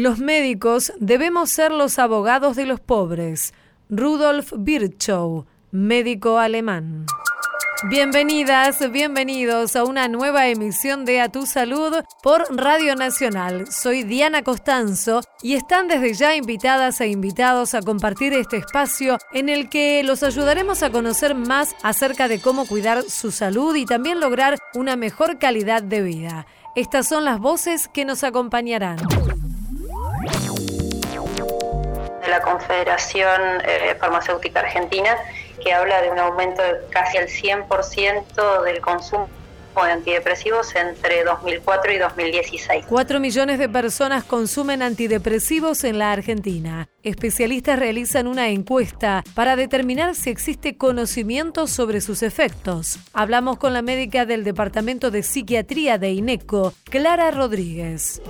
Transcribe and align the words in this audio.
Los 0.00 0.20
médicos 0.20 0.92
debemos 1.00 1.50
ser 1.50 1.72
los 1.72 1.98
abogados 1.98 2.54
de 2.54 2.66
los 2.66 2.78
pobres. 2.78 3.52
Rudolf 3.90 4.52
Virchow, 4.56 5.44
médico 5.72 6.38
alemán. 6.38 7.04
Bienvenidas, 7.90 8.92
bienvenidos 8.92 9.74
a 9.74 9.82
una 9.82 10.06
nueva 10.06 10.46
emisión 10.46 11.04
de 11.04 11.20
A 11.20 11.30
Tu 11.30 11.46
Salud 11.46 11.96
por 12.22 12.44
Radio 12.56 12.94
Nacional. 12.94 13.66
Soy 13.72 14.04
Diana 14.04 14.44
Costanzo 14.44 15.20
y 15.42 15.54
están 15.54 15.88
desde 15.88 16.14
ya 16.14 16.36
invitadas 16.36 17.00
e 17.00 17.08
invitados 17.08 17.74
a 17.74 17.82
compartir 17.82 18.34
este 18.34 18.58
espacio 18.58 19.18
en 19.32 19.48
el 19.48 19.68
que 19.68 20.04
los 20.04 20.22
ayudaremos 20.22 20.84
a 20.84 20.90
conocer 20.90 21.34
más 21.34 21.74
acerca 21.82 22.28
de 22.28 22.40
cómo 22.40 22.68
cuidar 22.68 23.02
su 23.02 23.32
salud 23.32 23.74
y 23.74 23.84
también 23.84 24.20
lograr 24.20 24.58
una 24.74 24.94
mejor 24.94 25.40
calidad 25.40 25.82
de 25.82 26.02
vida. 26.02 26.46
Estas 26.76 27.08
son 27.08 27.24
las 27.24 27.40
voces 27.40 27.88
que 27.88 28.04
nos 28.04 28.22
acompañarán 28.22 28.98
la 32.28 32.40
Confederación 32.40 33.60
eh, 33.64 33.96
Farmacéutica 33.98 34.60
Argentina, 34.60 35.16
que 35.62 35.72
habla 35.72 36.02
de 36.02 36.10
un 36.10 36.18
aumento 36.18 36.62
de 36.62 36.74
casi 36.90 37.16
el 37.16 37.28
100% 37.28 38.62
del 38.64 38.80
consumo 38.80 39.28
de 39.84 39.92
antidepresivos 39.92 40.74
entre 40.74 41.24
2004 41.24 41.92
y 41.92 41.98
2016. 41.98 42.84
Cuatro 42.88 43.20
millones 43.20 43.58
de 43.58 43.68
personas 43.68 44.24
consumen 44.24 44.82
antidepresivos 44.82 45.84
en 45.84 45.98
la 45.98 46.12
Argentina. 46.12 46.88
Especialistas 47.02 47.78
realizan 47.78 48.26
una 48.26 48.48
encuesta 48.48 49.22
para 49.34 49.56
determinar 49.56 50.14
si 50.14 50.30
existe 50.30 50.76
conocimiento 50.76 51.66
sobre 51.66 52.00
sus 52.00 52.22
efectos. 52.22 52.98
Hablamos 53.12 53.58
con 53.58 53.72
la 53.72 53.82
médica 53.82 54.26
del 54.26 54.44
Departamento 54.44 55.10
de 55.10 55.22
Psiquiatría 55.22 55.98
de 55.98 56.10
INECO, 56.10 56.74
Clara 56.90 57.30
Rodríguez. 57.30 58.20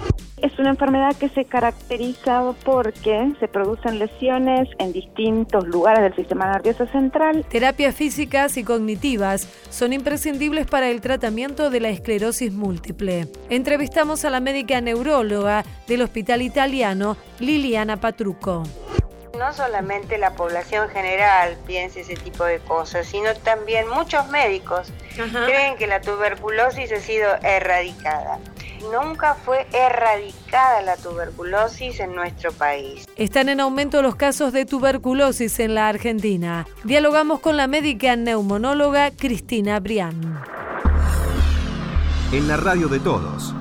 Es 0.43 0.59
una 0.59 0.71
enfermedad 0.71 1.17
que 1.17 1.29
se 1.31 1.45
caracteriza 1.45 2.55
porque 2.65 3.33
se 3.41 3.49
producen 3.49 3.99
lesiones 3.99 4.69
en 4.79 4.93
distintos 4.93 5.67
lugares 5.67 6.03
del 6.03 6.15
sistema 6.15 6.51
nervioso 6.53 6.87
central. 6.87 7.45
Terapias 7.49 7.95
físicas 7.95 8.57
y 8.57 8.65
cognitivas 8.65 9.49
son 9.71 9.93
imprescindibles 9.93 10.67
para 10.67 10.89
el 10.89 11.01
tratamiento 11.01 11.71
de 11.71 11.81
la 11.81 11.89
esclerosis 11.89 12.53
múltiple. 12.53 13.29
Entrevistamos 13.51 14.25
a 14.25 14.31
la 14.31 14.41
médica 14.41 14.81
neuróloga 14.81 15.65
del 15.87 16.03
Hospital 16.03 16.43
Italiano, 16.43 17.17
Liliana 17.41 17.97
Patruco 17.97 18.63
no 19.39 19.53
solamente 19.53 20.19
la 20.19 20.35
población 20.35 20.89
general 20.91 21.57
piensa 21.67 22.01
ese 22.01 22.17
tipo 22.17 22.45
de 22.45 22.59
cosas, 22.59 23.07
sino 23.07 23.35
también 23.37 23.89
muchos 23.89 24.29
médicos 24.29 24.93
creen 25.47 25.77
que 25.77 25.87
la 25.87 26.01
tuberculosis 26.01 26.93
ha 26.93 27.01
sido 27.01 27.29
erradicada 27.43 28.39
nunca 28.93 29.35
fue 29.35 29.67
erradicada 29.73 30.83
la 30.83 30.97
tuberculosis 30.97 32.01
en 32.01 32.15
nuestro 32.15 32.53
país. 32.53 33.07
Están 33.17 33.49
en 33.49 33.61
aumento 33.61 34.03
los 34.03 34.17
casos 34.17 34.53
de 34.53 34.67
tuberculosis 34.67 35.59
en 35.61 35.75
la 35.75 35.89
Argentina. 35.89 36.67
Dialogamos 36.85 37.41
con 37.41 37.57
la 37.57 37.67
médica 37.67 38.17
neumonóloga 38.17 39.11
Cristina 39.11 39.81
Brián. 39.81 40.41
En 42.33 42.47
la 42.47 42.57
radio 42.57 42.89
de 42.89 43.01
todos. 43.01 43.55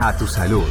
A 0.00 0.16
tu 0.18 0.26
salud. 0.26 0.66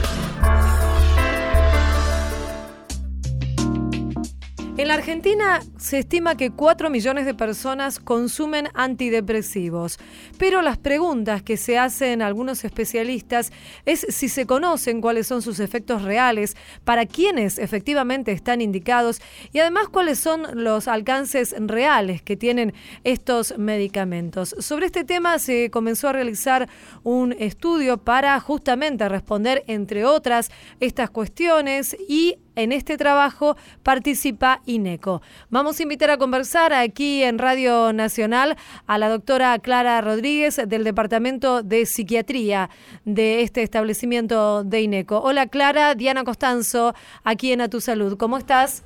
La 4.92 4.98
Argentina 4.98 5.62
se 5.78 6.00
estima 6.00 6.36
que 6.36 6.52
4 6.52 6.90
millones 6.90 7.26
de 7.26 7.34
personas 7.34 7.98
consumen 7.98 8.68
antidepresivos, 8.74 9.98
pero 10.38 10.62
las 10.62 10.78
preguntas 10.78 11.42
que 11.42 11.56
se 11.56 11.78
hacen 11.78 12.22
algunos 12.22 12.66
especialistas 12.66 13.54
es 13.86 14.06
si 14.10 14.28
se 14.28 14.46
conocen 14.46 15.00
cuáles 15.00 15.28
son 15.28 15.42
sus 15.42 15.62
efectos 15.62 16.02
reales, 16.02 16.58
para 16.84 17.06
quiénes 17.06 17.58
efectivamente 17.58 18.34
están 18.34 18.60
indicados 18.60 19.22
y 19.54 19.60
además 19.60 19.88
cuáles 19.88 20.20
son 20.20 20.62
los 20.62 20.90
alcances 20.90 21.56
reales 21.58 22.22
que 22.22 22.36
tienen 22.36 22.74
estos 23.06 23.58
medicamentos. 23.58 24.54
Sobre 24.60 24.88
este 24.88 25.06
tema 25.06 25.40
se 25.40 25.72
comenzó 25.72 26.10
a 26.10 26.14
realizar 26.14 26.68
un 27.04 27.34
estudio 27.40 27.98
para 27.98 28.38
justamente 28.42 29.08
responder, 29.08 29.64
entre 29.68 30.04
otras, 30.04 30.52
estas 30.82 31.10
cuestiones 31.10 31.96
y 32.10 32.40
en 32.56 32.72
este 32.72 32.98
trabajo 32.98 33.56
participa 33.84 34.62
INECO. 34.66 35.22
Vamos 35.50 35.80
a 35.80 35.84
invitar 35.84 36.12
a 36.12 36.18
conversar 36.18 36.74
aquí 36.74 37.24
en 37.24 37.40
Radio 37.40 37.94
Nacional 37.94 38.58
a 38.88 38.98
la 38.98 39.10
doctora 39.10 39.58
Clara 39.60 40.02
Rodríguez 40.02 40.62
del 40.68 40.84
Departamento 40.84 41.64
de 41.64 41.86
Psiquiatría 41.86 42.70
de 43.06 43.42
este 43.42 43.64
establecimiento 43.64 44.64
de 44.64 44.82
INECO. 44.82 45.20
Hola 45.22 45.48
Clara, 45.48 45.96
Diana 45.96 46.24
Costanzo, 46.24 46.94
aquí 47.24 47.52
en 47.54 47.62
A 47.62 47.70
Tu 47.70 47.82
Salud. 47.82 48.18
¿Cómo 48.18 48.38
estás? 48.38 48.84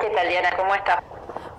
¿Qué 0.00 0.08
tal 0.10 0.28
Diana? 0.28 0.50
¿Cómo 0.56 0.74
estás? 0.74 1.02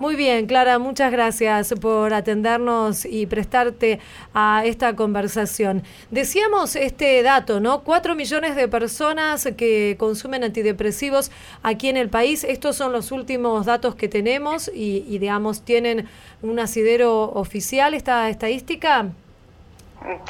Muy 0.00 0.16
bien, 0.16 0.46
Clara, 0.46 0.78
muchas 0.78 1.12
gracias 1.12 1.74
por 1.78 2.14
atendernos 2.14 3.04
y 3.04 3.26
prestarte 3.26 4.00
a 4.32 4.62
esta 4.64 4.96
conversación. 4.96 5.82
Decíamos 6.10 6.74
este 6.74 7.22
dato, 7.22 7.60
¿no? 7.60 7.84
Cuatro 7.84 8.14
millones 8.14 8.56
de 8.56 8.66
personas 8.66 9.46
que 9.58 9.96
consumen 9.98 10.42
antidepresivos 10.42 11.30
aquí 11.62 11.90
en 11.90 11.98
el 11.98 12.08
país. 12.08 12.44
Estos 12.44 12.76
son 12.76 12.92
los 12.92 13.12
últimos 13.12 13.66
datos 13.66 13.94
que 13.94 14.08
tenemos 14.08 14.70
y, 14.74 15.04
y 15.06 15.18
digamos, 15.18 15.66
¿tienen 15.66 16.08
un 16.40 16.58
asidero 16.60 17.24
oficial 17.32 17.92
esta 17.92 18.30
estadística? 18.30 19.04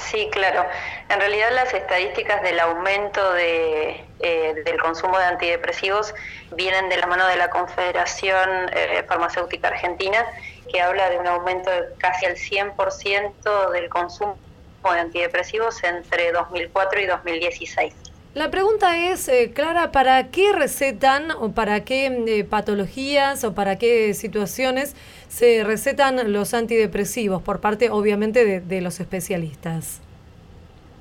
Sí, 0.01 0.29
claro. 0.33 0.67
En 1.09 1.21
realidad 1.21 1.51
las 1.55 1.73
estadísticas 1.73 2.43
del 2.43 2.59
aumento 2.59 3.35
de, 3.35 4.01
eh, 4.23 4.55
del 4.65 4.81
consumo 4.81 5.19
de 5.19 5.25
antidepresivos 5.25 6.15
vienen 6.55 6.89
de 6.89 6.97
la 6.97 7.07
mano 7.07 7.27
de 7.27 7.37
la 7.37 7.51
Confederación 7.51 8.49
eh, 8.73 9.05
Farmacéutica 9.09 9.69
Argentina, 9.69 10.27
que 10.73 10.81
habla 10.81 11.11
de 11.11 11.19
un 11.19 11.27
aumento 11.27 11.71
de 11.71 11.95
casi 11.99 12.27
el 12.27 12.37
100% 12.37 13.71
del 13.71 13.89
consumo 13.89 14.37
de 14.85 15.01
antidepresivos 15.01 15.83
entre 15.85 16.33
2004 16.33 17.01
y 17.01 17.07
2016. 17.07 17.95
La 18.33 18.49
pregunta 18.49 18.97
es, 18.97 19.27
eh, 19.29 19.51
Clara, 19.53 19.91
¿para 19.91 20.29
qué 20.29 20.53
recetan 20.53 21.33
o 21.33 21.51
para 21.51 21.85
qué 21.85 22.07
eh, 22.07 22.45
patologías 22.45 23.43
o 23.43 23.55
para 23.55 23.77
qué 23.77 24.15
situaciones 24.15 24.95
se 25.29 25.65
recetan 25.65 26.33
los 26.33 26.55
antidepresivos 26.55 27.43
por 27.43 27.61
parte, 27.61 27.91
obviamente, 27.91 28.61
de, 28.61 28.81
los 28.81 29.01
especialistas? 29.01 30.01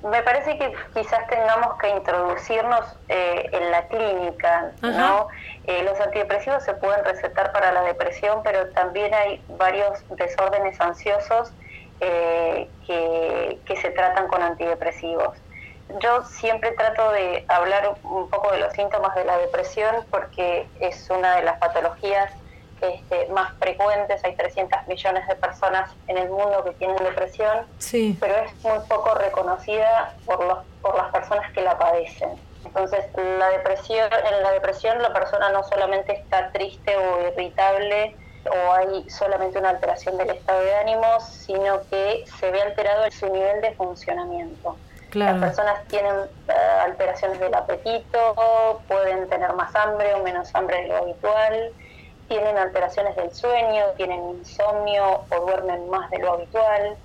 Me 0.03 0.23
parece 0.23 0.57
que 0.57 0.73
quizás 0.93 1.27
tengamos 1.27 1.77
que 1.79 1.89
introducirnos 1.89 2.85
eh, 3.09 3.49
en 3.51 3.71
la 3.71 3.87
clínica, 3.87 4.73
¿no? 4.81 5.27
los 5.83 5.99
antidepresivos 5.99 6.63
se 6.63 6.73
pueden 6.75 7.03
recetar 7.05 7.51
para 7.51 7.71
la 7.71 7.83
depresión, 7.83 8.41
pero 8.43 8.69
también 8.71 9.13
hay 9.13 9.43
varios 9.47 10.05
desórdenes 10.09 10.79
ansiosos 10.81 11.53
que 11.99 13.75
se 13.81 13.91
tratan 13.91 14.27
con 14.27 14.41
antidepresivos 14.41 15.37
yo 16.01 16.23
siempre 16.23 16.71
trato 16.73 17.11
de 17.11 17.45
hablar 17.47 17.99
un 18.03 18.29
poco 18.29 18.51
de 18.51 18.59
los 18.59 18.73
síntomas 18.73 19.15
de 19.15 19.25
la 19.25 19.37
depresión 19.37 20.05
porque 20.11 20.69
es 20.79 21.09
una 21.09 21.37
de 21.37 21.43
las 21.43 21.57
patologías 21.57 22.31
este, 22.81 23.27
más 23.27 23.53
frecuentes. 23.59 24.23
Hay 24.23 24.35
300 24.35 24.87
millones 24.87 25.27
de 25.27 25.35
personas 25.35 25.91
en 26.07 26.17
el 26.17 26.29
mundo 26.29 26.63
que 26.63 26.71
tienen 26.71 26.97
depresión, 26.97 27.65
pero 28.19 28.35
es 28.35 28.53
muy 28.63 28.79
poco 28.87 29.13
reconocida 29.15 30.15
por, 30.25 30.43
los, 30.43 30.59
por 30.81 30.95
las 30.95 31.11
personas 31.11 31.51
que 31.53 31.61
la 31.61 31.77
padecen. 31.77 32.29
Entonces, 32.65 33.05
la 33.15 33.49
depresión, 33.49 34.09
en 34.11 34.43
la 34.43 34.51
depresión 34.51 35.01
la 35.01 35.13
persona 35.13 35.49
no 35.49 35.63
solamente 35.63 36.13
está 36.13 36.51
triste 36.51 36.95
o 36.95 37.27
irritable 37.27 38.15
o 38.45 38.73
hay 38.73 39.09
solamente 39.09 39.59
una 39.59 39.69
alteración 39.69 40.17
del 40.17 40.29
estado 40.29 40.61
de 40.61 40.75
ánimo, 40.75 41.19
sino 41.21 41.81
que 41.89 42.25
se 42.39 42.51
ve 42.51 42.61
alterado 42.61 43.09
su 43.11 43.27
nivel 43.29 43.61
de 43.61 43.73
funcionamiento. 43.73 44.77
Las 45.13 45.39
personas 45.39 45.87
tienen 45.87 46.13
eh, 46.47 46.53
alteraciones 46.83 47.39
del 47.39 47.53
apetito, 47.55 48.81
pueden 48.87 49.27
tener 49.27 49.53
más 49.53 49.75
hambre 49.75 50.13
o 50.13 50.23
menos 50.23 50.53
hambre 50.53 50.83
de 50.83 50.87
lo 50.87 50.97
habitual, 50.97 51.73
tienen 52.29 52.57
alteraciones 52.57 53.15
del 53.15 53.33
sueño, 53.33 53.85
tienen 53.97 54.29
insomnio 54.29 55.25
o 55.29 55.39
duermen 55.41 55.89
más 55.89 56.09
de 56.11 56.19
lo 56.19 56.33
habitual. 56.33 56.95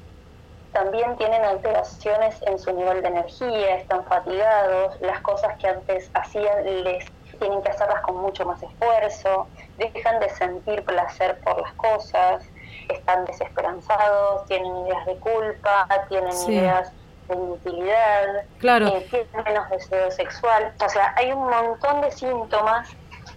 También 0.73 1.17
tienen 1.17 1.43
alteraciones 1.45 2.41
en 2.43 2.59
su 2.59 2.73
nivel 2.73 3.03
de 3.03 3.09
energía, 3.09 3.77
están 3.77 4.05
fatigados, 4.05 5.01
las 5.01 5.21
cosas 5.23 5.57
que 5.59 5.69
antes 5.69 6.11
hacían 6.15 6.85
les 6.85 7.05
tienen 7.39 7.63
que 7.63 7.71
hacerlas 7.71 8.01
con 8.03 8.17
mucho 8.19 8.45
más 8.45 8.63
esfuerzo, 8.63 9.49
dejan 9.79 10.21
de 10.21 10.29
sentir 10.31 10.85
placer 10.85 11.39
por 11.41 11.61
las 11.61 11.73
cosas, 11.75 12.45
están 12.89 13.25
desesperanzados, 13.25 14.47
tienen 14.47 14.77
ideas 14.87 15.07
de 15.07 15.17
culpa, 15.17 15.89
tienen 16.09 16.33
ideas 16.49 16.93
de 17.29 17.35
inutilidad, 17.35 18.45
claro. 18.59 18.89
Eh, 18.89 19.07
tiene 19.11 19.43
menos 19.45 19.71
deseo 19.71 20.11
sexual. 20.11 20.73
O 20.85 20.89
sea, 20.89 21.15
hay 21.17 21.33
un 21.33 21.49
montón 21.49 22.03
de 22.03 22.11
síntomas 22.11 22.95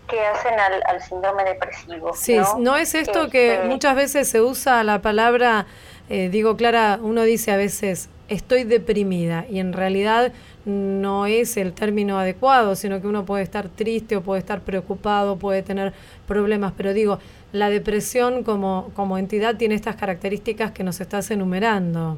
que 0.08 0.20
hacen 0.20 0.60
al, 0.60 0.82
al 0.86 1.02
síndrome 1.02 1.44
depresivo. 1.44 2.14
Sí, 2.14 2.38
no, 2.60 2.76
es 2.76 2.96
esto 2.96 3.30
que 3.30 3.56
este, 3.56 3.68
muchas 3.68 3.96
veces 3.96 4.28
se 4.28 4.42
usa 4.42 4.84
la 4.84 5.02
palabra, 5.02 5.68
eh, 6.10 6.30
digo 6.30 6.56
Clara, 6.56 7.00
uno 7.02 7.24
dice 7.24 7.52
a 7.52 7.58
veces 7.58 8.10
estoy 8.28 8.64
deprimida 8.64 9.46
y 9.50 9.60
en 9.60 9.74
realidad 9.74 10.32
no 10.66 11.26
es 11.26 11.56
el 11.56 11.74
término 11.74 12.20
adecuado, 12.20 12.76
sino 12.76 13.00
que 13.00 13.08
uno 13.08 13.26
puede 13.26 13.44
estar 13.44 13.70
triste 13.70 14.18
o 14.18 14.22
puede 14.22 14.40
estar 14.40 14.62
preocupado, 14.62 15.38
puede 15.38 15.64
tener 15.64 15.94
problemas, 16.28 16.74
pero 16.76 16.94
digo, 16.94 17.20
la 17.54 17.70
depresión 17.70 18.44
como, 18.44 18.92
como 18.94 19.18
entidad 19.18 19.56
tiene 19.56 19.76
estas 19.76 19.96
características 19.96 20.72
que 20.72 20.84
nos 20.84 21.00
estás 21.00 21.32
enumerando. 21.32 22.18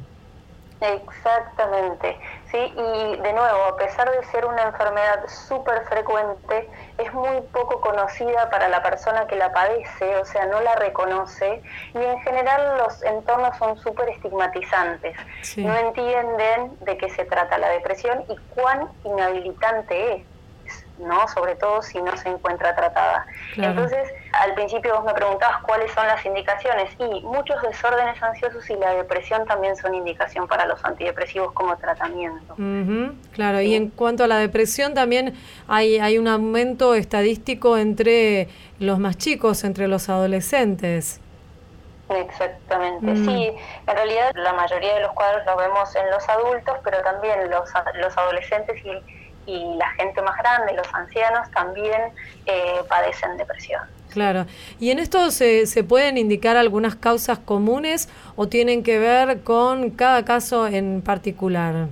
Exactamente, 0.80 2.18
sí, 2.50 2.56
y 2.56 3.16
de 3.16 3.32
nuevo, 3.34 3.64
a 3.64 3.76
pesar 3.76 4.10
de 4.10 4.24
ser 4.24 4.46
una 4.46 4.62
enfermedad 4.62 5.28
súper 5.28 5.84
frecuente, 5.84 6.70
es 6.96 7.12
muy 7.12 7.42
poco 7.52 7.82
conocida 7.82 8.48
para 8.48 8.68
la 8.68 8.82
persona 8.82 9.26
que 9.26 9.36
la 9.36 9.52
padece, 9.52 10.16
o 10.16 10.24
sea, 10.24 10.46
no 10.46 10.60
la 10.62 10.76
reconoce, 10.76 11.62
y 11.92 11.98
en 12.02 12.18
general 12.20 12.78
los 12.78 13.02
entornos 13.02 13.58
son 13.58 13.76
súper 13.76 14.08
estigmatizantes, 14.08 15.16
no 15.58 15.76
entienden 15.76 16.78
de 16.80 16.96
qué 16.96 17.10
se 17.10 17.26
trata 17.26 17.58
la 17.58 17.68
depresión 17.68 18.24
y 18.28 18.36
cuán 18.54 18.88
inhabilitante 19.04 20.14
es. 20.14 20.22
¿No? 21.00 21.26
Sobre 21.28 21.56
todo 21.56 21.82
si 21.82 22.00
no 22.00 22.16
se 22.16 22.28
encuentra 22.28 22.74
tratada. 22.74 23.26
Entonces, 23.56 24.08
al 24.32 24.54
principio 24.54 24.94
vos 24.94 25.04
me 25.04 25.14
preguntabas 25.14 25.62
cuáles 25.62 25.90
son 25.92 26.06
las 26.06 26.24
indicaciones 26.24 26.90
y 26.98 27.20
muchos 27.22 27.60
desórdenes 27.62 28.22
ansiosos 28.22 28.68
y 28.70 28.76
la 28.76 28.94
depresión 28.94 29.46
también 29.46 29.76
son 29.76 29.94
indicación 29.94 30.46
para 30.46 30.66
los 30.66 30.84
antidepresivos 30.84 31.52
como 31.52 31.76
tratamiento. 31.76 32.54
claro, 33.32 33.60
y 33.60 33.74
en 33.74 33.90
cuanto 33.90 34.24
a 34.24 34.26
la 34.26 34.38
depresión 34.38 34.94
también 34.94 35.34
hay, 35.68 35.98
hay 35.98 36.18
un 36.18 36.28
aumento 36.28 36.94
estadístico 36.94 37.76
entre 37.76 38.48
los 38.78 38.98
más 38.98 39.16
chicos, 39.16 39.64
entre 39.64 39.88
los 39.88 40.08
adolescentes. 40.08 41.20
Exactamente, 42.08 43.06
mm. 43.06 43.24
sí, 43.24 43.52
en 43.86 43.96
realidad 43.96 44.32
la 44.34 44.52
mayoría 44.52 44.94
de 44.94 45.00
los 45.00 45.12
cuadros 45.12 45.46
los 45.46 45.56
vemos 45.56 45.94
en 45.94 46.10
los 46.10 46.28
adultos, 46.28 46.76
pero 46.82 47.00
también 47.02 47.48
los, 47.48 47.70
los 47.94 48.18
adolescentes 48.18 48.84
y 48.84 49.19
y 49.46 49.74
la 49.76 49.90
gente 49.92 50.22
más 50.22 50.36
grande, 50.38 50.74
los 50.74 50.94
ancianos, 50.94 51.50
también 51.50 52.12
eh, 52.46 52.80
padecen 52.88 53.36
depresión. 53.36 53.82
Claro. 54.10 54.46
¿Y 54.78 54.90
en 54.90 54.98
esto 54.98 55.30
se, 55.30 55.66
se 55.66 55.84
pueden 55.84 56.18
indicar 56.18 56.56
algunas 56.56 56.96
causas 56.96 57.38
comunes 57.38 58.08
o 58.36 58.48
tienen 58.48 58.82
que 58.82 58.98
ver 58.98 59.42
con 59.42 59.90
cada 59.90 60.24
caso 60.24 60.66
en 60.66 61.00
particular? 61.02 61.88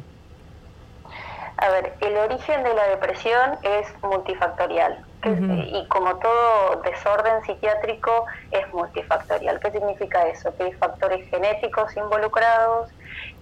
A 1.59 1.71
ver, 1.71 1.93
el 2.01 2.17
origen 2.17 2.63
de 2.63 2.73
la 2.73 2.89
depresión 2.89 3.59
es 3.63 3.87
multifactorial. 4.03 5.05
Y 5.25 5.85
como 5.89 6.17
todo 6.19 6.81
desorden 6.85 7.43
psiquiátrico 7.45 8.27
es 8.53 8.73
multifactorial. 8.73 9.59
¿Qué 9.59 9.73
significa 9.73 10.29
eso? 10.29 10.55
Que 10.57 10.65
hay 10.65 10.73
factores 10.75 11.29
genéticos 11.29 11.97
involucrados, 11.97 12.89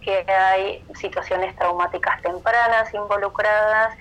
que 0.06 0.24
hay 0.30 0.84
situaciones 0.94 1.56
traumáticas 1.56 2.22
tempranas 2.22 2.94
involucradas, 2.94 3.92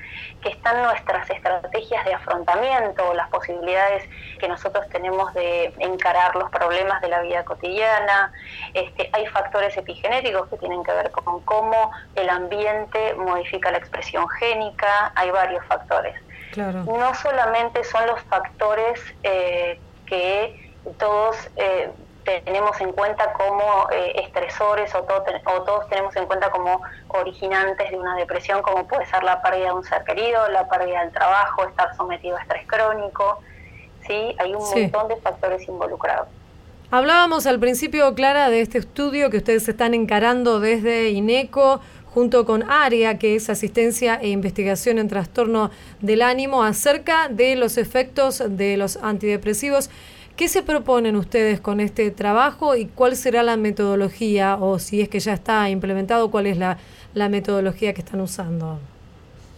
que 0.43 0.49
están 0.49 0.83
nuestras 0.83 1.27
estrategias 1.27 2.05
de 2.05 2.13
afrontamiento, 2.13 3.11
las 3.15 3.27
posibilidades 3.29 4.07
que 4.39 4.47
nosotros 4.47 4.87
tenemos 4.89 5.33
de 5.33 5.73
encarar 5.79 6.35
los 6.35 6.51
problemas 6.51 7.01
de 7.01 7.09
la 7.09 7.21
vida 7.21 7.43
cotidiana. 7.43 8.31
Este, 8.75 9.09
hay 9.13 9.25
factores 9.25 9.75
epigenéticos 9.77 10.47
que 10.47 10.57
tienen 10.57 10.83
que 10.83 10.91
ver 10.91 11.09
con 11.09 11.41
cómo 11.41 11.89
el 12.13 12.29
ambiente 12.29 13.15
modifica 13.15 13.71
la 13.71 13.79
expresión 13.79 14.29
génica, 14.29 15.11
hay 15.15 15.31
varios 15.31 15.65
factores. 15.65 16.13
No 16.55 17.15
solamente 17.15 17.83
son 17.83 18.05
los 18.05 18.21
factores 18.21 19.01
eh, 19.23 19.79
que 20.05 20.71
todos 20.99 21.35
eh, 21.55 21.91
tenemos 22.45 22.79
en 22.79 22.93
cuenta 22.93 23.33
como 23.33 23.89
eh, 23.91 24.13
estresores 24.23 24.93
o, 24.95 24.99
o, 24.99 25.61
todos 25.63 25.89
tenemos 25.89 26.15
en 26.15 26.25
cuenta 26.27 26.49
como 26.51 26.81
originantes 27.09 27.89
de 27.89 27.97
una 27.97 28.15
depresión, 28.15 28.61
como 28.61 28.87
puede 28.87 29.05
ser 29.07 29.23
la 29.23 29.41
pérdida 29.41 29.65
de 29.65 29.73
un 29.73 29.83
ser 29.83 30.03
querido, 30.03 30.47
la 30.49 30.69
pérdida 30.69 31.01
del 31.01 31.11
trabajo, 31.11 31.63
estar 31.65 31.95
sometido 31.97 32.37
a 32.37 32.41
estrés 32.41 32.67
crónico. 32.67 33.41
¿sí? 34.07 34.35
Hay 34.37 34.53
un 34.53 34.63
montón 34.63 35.07
de 35.07 35.15
factores 35.17 35.67
involucrados. 35.67 36.27
Hablábamos 36.91 37.47
al 37.47 37.59
principio, 37.59 38.13
Clara, 38.13 38.49
de 38.49 38.61
este 38.61 38.77
estudio 38.77 39.31
que 39.31 39.37
ustedes 39.37 39.67
están 39.67 39.95
encarando 39.95 40.59
desde 40.59 41.09
INECO 41.09 41.81
junto 42.13 42.45
con 42.45 42.69
ARIA, 42.71 43.17
que 43.17 43.35
es 43.35 43.49
Asistencia 43.49 44.15
e 44.21 44.29
Investigación 44.29 44.99
en 44.99 45.09
Trastorno 45.09 45.71
del 45.99 46.21
Ánimo, 46.21 46.63
acerca 46.63 47.27
de 47.27 47.55
los 47.55 47.77
efectos 47.77 48.41
de 48.47 48.77
los 48.77 48.97
antidepresivos. 48.97 49.89
¿Qué 50.35 50.49
se 50.49 50.63
proponen 50.63 51.15
ustedes 51.15 51.61
con 51.61 51.79
este 51.79 52.11
trabajo 52.11 52.75
y 52.75 52.87
cuál 52.87 53.15
será 53.15 53.41
la 53.41 53.55
metodología 53.55 54.57
o 54.59 54.79
si 54.79 55.01
es 55.01 55.07
que 55.07 55.21
ya 55.21 55.31
está 55.31 55.69
implementado, 55.69 56.29
cuál 56.29 56.45
es 56.47 56.57
la, 56.57 56.77
metodología 57.29 57.93
que 57.93 58.01
están 58.01 58.19
usando? 58.19 58.77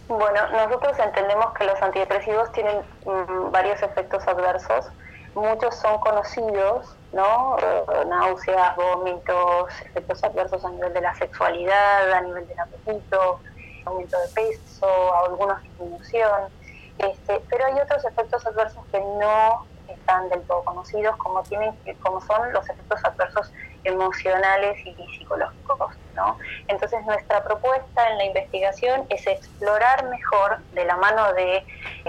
Bueno, 0.06 0.40
nosotros 0.52 0.96
entendemos 1.00 1.52
que 1.54 1.64
los 1.64 1.82
antidepresivos 1.82 2.52
tienen 2.52 2.76
mm, 3.04 3.50
varios 3.50 3.82
efectos 3.82 4.22
adversos. 4.28 4.86
Muchos 5.34 5.74
son 5.74 5.98
conocidos, 5.98 6.94
¿no? 7.12 7.58
Eh, 7.58 8.04
náuseas, 8.06 8.76
vómitos, 8.76 9.72
efectos 9.84 10.22
adversos 10.22 10.64
a 10.64 10.70
nivel 10.70 10.92
de 10.94 11.00
la 11.00 11.14
sexualidad, 11.16 12.12
a 12.12 12.20
nivel 12.20 12.46
del 12.46 12.60
apetito, 12.60 13.40
aumento 13.84 14.16
de 14.16 14.28
peso, 14.28 15.14
alguna 15.24 15.60
disminución. 15.60 16.52
Este, 16.98 17.42
pero 17.50 17.66
hay 17.66 17.80
otros 17.80 18.04
efectos 18.04 18.46
adversos 18.46 18.84
que 18.92 19.00
no 19.00 19.66
están 19.88 20.28
del 20.28 20.42
todo 20.42 20.62
conocidos, 20.64 21.16
como, 21.16 21.42
tienen, 21.42 21.72
como 22.02 22.20
son 22.20 22.52
los 22.52 22.68
efectos 22.68 23.04
adversos 23.04 23.52
emocionales 23.84 24.78
y 24.84 24.94
psicológicos. 25.16 25.96
¿no? 26.14 26.36
Entonces 26.66 27.04
nuestra 27.06 27.44
propuesta 27.44 28.10
en 28.10 28.18
la 28.18 28.24
investigación 28.24 29.06
es 29.08 29.26
explorar 29.26 30.04
mejor 30.08 30.58
de 30.72 30.84
la 30.84 30.96
mano 30.96 31.32
de, 31.34 31.64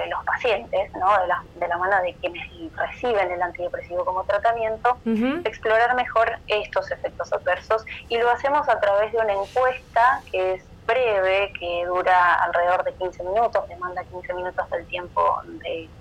los 0.10 0.24
pacientes, 0.26 0.92
¿no? 0.96 1.22
de, 1.22 1.28
la, 1.28 1.44
de 1.56 1.68
la 1.68 1.78
mano 1.78 2.02
de 2.02 2.14
quienes 2.16 2.48
reciben 2.76 3.32
el 3.32 3.42
antidepresivo 3.42 4.04
como 4.06 4.24
tratamiento, 4.24 4.98
explorar 5.46 5.96
mejor 5.96 6.40
estos 6.48 6.90
efectos 6.92 7.32
adversos 7.32 7.86
y 8.08 8.18
lo 8.18 8.30
hacemos 8.32 8.68
a 8.68 8.80
través 8.80 9.12
de 9.12 9.20
una 9.20 9.34
encuesta 9.34 10.22
que 10.32 10.54
es 10.54 10.64
breve, 10.88 11.54
que 11.60 11.86
dura 11.86 12.34
alrededor 12.46 12.84
de 12.84 12.94
15 12.94 13.24
minutos, 13.24 13.68
demanda 13.68 14.04
15 14.06 14.34
minutos 14.34 14.70
del 14.72 14.88
tiempo 14.88 15.40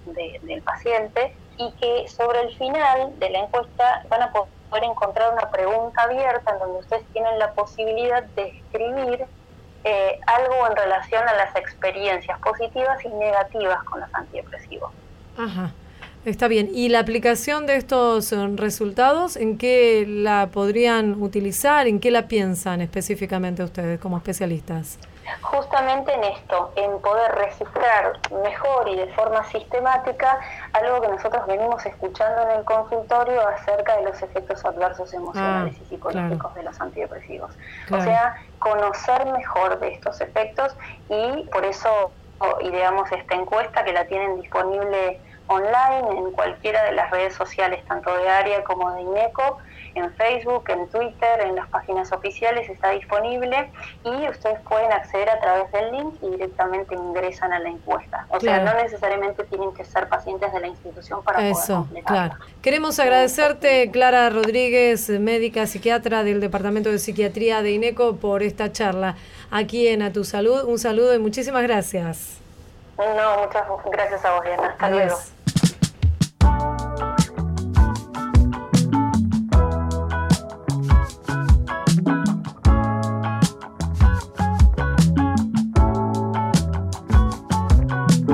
del 0.07 0.63
paciente 0.63 1.35
y 1.58 1.70
que 1.72 2.08
sobre 2.08 2.40
el 2.43 2.56
final 2.56 3.19
de 3.19 3.31
la 3.31 3.40
encuesta 3.40 4.05
van 4.08 4.22
a 4.22 4.32
poder 4.32 4.84
encontrar 4.84 5.32
una 5.32 5.50
pregunta 5.50 6.02
abierta 6.02 6.52
en 6.52 6.58
donde 6.58 6.78
ustedes 6.78 7.05
tienen 7.12 7.38
la 7.38 7.52
posibilidad 7.52 8.22
de 8.22 8.49
escribir 8.49 9.26
eh, 9.84 10.20
algo 10.26 10.66
en 10.69 10.76
relación 10.76 11.28
a 11.28 11.34
las 11.34 11.55
experiencias 11.56 12.38
positivas 12.40 13.05
y 13.05 13.08
negativas 13.08 13.82
con 13.84 14.00
los 14.00 14.14
antidepresivos. 14.14 14.91
Ajá. 15.36 15.72
Está 16.24 16.48
bien. 16.48 16.69
¿Y 16.74 16.88
la 16.88 16.98
aplicación 16.98 17.67
de 17.67 17.77
estos 17.77 18.32
eh, 18.32 18.48
resultados, 18.56 19.36
en 19.36 19.56
qué 19.56 20.05
la 20.06 20.48
podrían 20.53 21.22
utilizar? 21.22 21.86
¿En 21.86 22.00
qué 22.00 22.10
la 22.10 22.29
piensan 22.29 22.81
específicamente 22.81 23.62
ustedes 23.62 24.00
como 24.00 24.17
especialistas? 24.17 24.98
Justamente 25.43 26.13
en 26.13 26.25
esto, 26.25 26.73
en 26.77 27.01
poder 27.01 27.32
registrar 27.35 28.19
mejor 28.43 28.89
y 28.89 28.97
de 28.97 29.13
forma 29.15 29.44
sistemática 29.44 30.39
algo 30.73 31.01
que 31.01 31.08
nosotros 31.08 31.47
venimos 31.47 31.85
escuchando 31.87 32.43
en 32.43 32.58
el 32.58 32.65
consultorio 32.65 33.47
acerca 33.49 33.97
de 33.97 34.03
los 34.03 34.23
efectos 34.23 34.65
adversos 34.65 35.13
emocionales 35.15 35.75
ah, 35.79 35.82
y 35.82 35.87
psicológicos 35.87 36.55
de 36.55 36.63
los 36.63 36.81
antidepresivos. 36.81 37.53
O 37.91 38.01
sea, 38.01 38.35
conocer 38.58 39.27
mejor 39.27 39.79
de 39.81 39.89
estos 39.89 40.20
efectos 40.20 40.77
y 41.08 41.49
por 41.53 41.65
eso 41.65 42.13
ideamos 42.61 43.11
esta 43.13 43.35
encuesta 43.35 43.85
que 43.85 43.93
la 43.93 44.05
tienen 44.06 44.41
disponible 44.41 45.20
online 45.47 46.11
en 46.11 46.31
cualquiera 46.32 46.85
de 46.85 46.93
las 46.93 47.11
redes 47.11 47.35
sociales, 47.35 47.85
tanto 47.87 48.15
de 48.15 48.29
ARIA 48.29 48.63
como 48.65 48.93
de 48.93 49.03
INECO, 49.03 49.58
en 49.98 50.12
Facebook, 50.14 50.64
en 50.69 50.88
Twitter, 50.88 51.40
en 51.40 51.56
las 51.56 51.69
páginas 51.69 52.10
oficiales 52.12 52.69
está 52.69 52.90
disponible 52.90 53.70
y 54.05 54.28
ustedes 54.28 54.60
pueden 54.69 54.93
acceder 54.93 55.28
a 55.28 55.40
través 55.40 55.70
del 55.72 55.93
link 55.93 56.14
y 56.22 56.31
directamente 56.31 56.94
ingresan 56.94 57.52
a 57.52 57.58
la 57.58 57.69
encuesta. 57.69 58.26
O 58.31 58.40
sea, 58.40 58.60
no 58.60 58.74
necesariamente 58.74 59.44
tienen 59.44 59.72
que 59.74 59.84
ser 59.84 60.08
pacientes 60.08 60.52
de 60.52 60.60
la 60.60 60.69
institución 60.69 61.22
para 61.22 61.46
Eso, 61.48 61.86
poder 61.88 62.05
claro. 62.05 62.34
Queremos 62.62 62.98
agradecerte, 62.98 63.90
Clara 63.90 64.31
Rodríguez, 64.31 65.08
médica 65.10 65.67
psiquiatra 65.67 66.24
del 66.24 66.40
Departamento 66.40 66.90
de 66.90 66.98
Psiquiatría 66.98 67.62
de 67.62 67.72
INECO, 67.72 68.17
por 68.17 68.43
esta 68.43 68.72
charla 68.72 69.17
aquí 69.50 69.88
en 69.88 70.02
A 70.02 70.12
Tu 70.12 70.24
Salud. 70.24 70.64
Un 70.64 70.78
saludo 70.78 71.14
y 71.14 71.19
muchísimas 71.19 71.62
gracias. 71.62 72.38
No, 72.96 73.44
muchas 73.44 73.64
gracias 73.93 74.24
a 74.24 74.34
vos, 74.34 74.44
Diana. 74.44 74.69
Hasta 74.70 74.90
luego. 74.90 75.17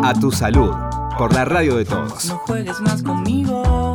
A 0.06 0.12
tu 0.12 0.30
salud, 0.30 0.70
por 1.16 1.32
la 1.32 1.46
radio 1.46 1.76
de 1.76 1.86
todos. 1.86 2.26
No 2.26 2.36
juegues 2.40 2.78
más 2.82 3.02
conmigo. 3.02 3.93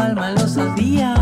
Alma 0.00 0.30
lo 0.30 0.48
sabía. 0.48 1.19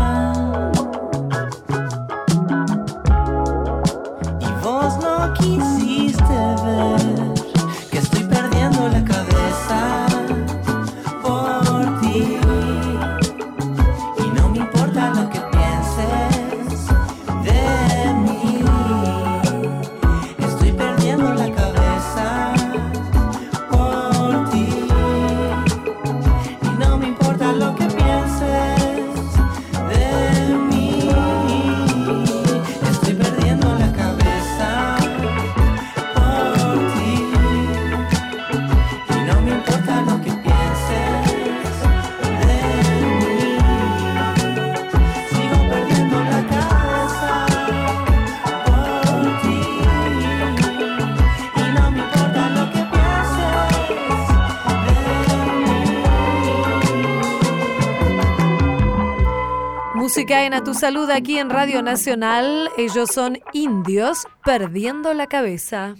Música 60.19 60.43
en 60.43 60.53
A 60.53 60.65
Tu 60.65 60.73
Salud 60.73 61.09
aquí 61.11 61.37
en 61.37 61.49
Radio 61.49 61.81
Nacional. 61.81 62.69
Ellos 62.77 63.09
son 63.09 63.39
indios 63.53 64.27
perdiendo 64.43 65.13
la 65.13 65.27
cabeza. 65.27 65.95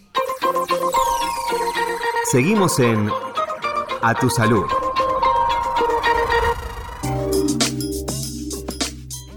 Seguimos 2.30 2.80
en 2.80 3.10
A 4.02 4.14
Tu 4.16 4.30
Salud. 4.30 4.66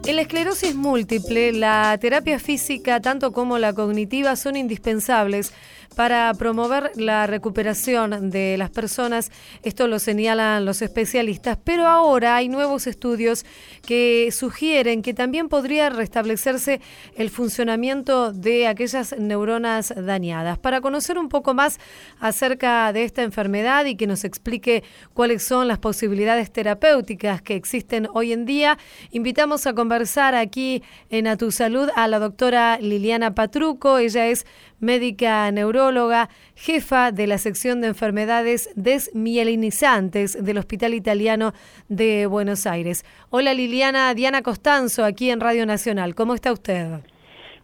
En 0.04 0.16
la 0.16 0.22
esclerosis 0.22 0.74
múltiple, 0.74 1.52
la 1.52 1.96
terapia 2.00 2.40
física, 2.40 3.00
tanto 3.00 3.30
como 3.30 3.58
la 3.58 3.72
cognitiva, 3.74 4.34
son 4.34 4.56
indispensables 4.56 5.52
para 5.92 6.32
promover 6.34 6.90
la 6.96 7.26
recuperación 7.26 8.30
de 8.30 8.56
las 8.58 8.70
personas. 8.70 9.30
Esto 9.62 9.86
lo 9.86 9.98
señalan 9.98 10.64
los 10.64 10.82
especialistas, 10.82 11.58
pero 11.62 11.86
ahora 11.86 12.36
hay 12.36 12.48
nuevos 12.48 12.86
estudios 12.86 13.44
que 13.86 14.30
sugieren 14.32 15.02
que 15.02 15.14
también 15.14 15.48
podría 15.48 15.90
restablecerse 15.90 16.80
el 17.16 17.30
funcionamiento 17.30 18.32
de 18.32 18.66
aquellas 18.66 19.16
neuronas 19.18 19.92
dañadas. 19.96 20.58
Para 20.58 20.80
conocer 20.80 21.18
un 21.18 21.28
poco 21.28 21.54
más 21.54 21.78
acerca 22.20 22.92
de 22.92 23.04
esta 23.04 23.22
enfermedad 23.22 23.84
y 23.86 23.96
que 23.96 24.06
nos 24.06 24.24
explique 24.24 24.82
cuáles 25.14 25.42
son 25.42 25.68
las 25.68 25.78
posibilidades 25.78 26.52
terapéuticas 26.52 27.42
que 27.42 27.54
existen 27.54 28.08
hoy 28.14 28.32
en 28.32 28.46
día, 28.46 28.78
invitamos 29.10 29.66
a 29.66 29.74
conversar 29.74 30.34
aquí 30.34 30.82
en 31.10 31.26
A 31.26 31.36
Tu 31.36 31.50
Salud 31.50 31.88
a 31.94 32.08
la 32.08 32.18
doctora 32.18 32.78
Liliana 32.78 33.34
Patruco. 33.34 33.98
Ella 33.98 34.26
es 34.26 34.46
médica 34.82 35.50
neuróloga, 35.50 36.28
jefa 36.54 37.12
de 37.12 37.26
la 37.26 37.38
sección 37.38 37.80
de 37.80 37.88
enfermedades 37.88 38.70
desmielinizantes 38.74 40.44
del 40.44 40.58
Hospital 40.58 40.92
Italiano 40.92 41.52
de 41.88 42.26
Buenos 42.26 42.66
Aires. 42.66 43.04
Hola 43.30 43.54
Liliana, 43.54 44.12
Diana 44.12 44.42
Costanzo, 44.42 45.04
aquí 45.04 45.30
en 45.30 45.40
Radio 45.40 45.64
Nacional. 45.64 46.14
¿Cómo 46.14 46.34
está 46.34 46.52
usted? 46.52 47.00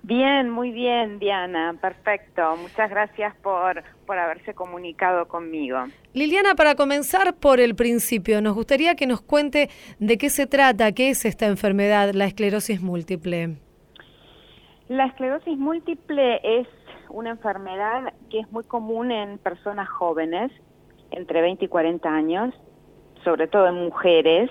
Bien, 0.02 0.48
muy 0.48 0.70
bien, 0.70 1.18
Diana, 1.18 1.74
perfecto. 1.80 2.56
Muchas 2.56 2.88
gracias 2.88 3.34
por, 3.42 3.82
por 4.06 4.16
haberse 4.16 4.54
comunicado 4.54 5.26
conmigo. 5.26 5.78
Liliana, 6.14 6.54
para 6.54 6.76
comenzar 6.76 7.34
por 7.34 7.60
el 7.60 7.74
principio, 7.74 8.40
nos 8.40 8.54
gustaría 8.54 8.94
que 8.94 9.06
nos 9.06 9.20
cuente 9.20 9.68
de 9.98 10.16
qué 10.16 10.30
se 10.30 10.46
trata, 10.46 10.92
qué 10.92 11.10
es 11.10 11.24
esta 11.24 11.46
enfermedad, 11.46 12.12
la 12.14 12.26
esclerosis 12.26 12.80
múltiple. 12.80 13.56
La 14.88 15.06
esclerosis 15.06 15.58
múltiple 15.58 16.40
es 16.42 16.66
una 17.10 17.30
enfermedad 17.30 18.12
que 18.30 18.40
es 18.40 18.50
muy 18.52 18.64
común 18.64 19.10
en 19.10 19.38
personas 19.38 19.88
jóvenes, 19.88 20.50
entre 21.10 21.40
20 21.40 21.64
y 21.64 21.68
40 21.68 22.08
años, 22.08 22.54
sobre 23.24 23.48
todo 23.48 23.68
en 23.68 23.74
mujeres. 23.74 24.50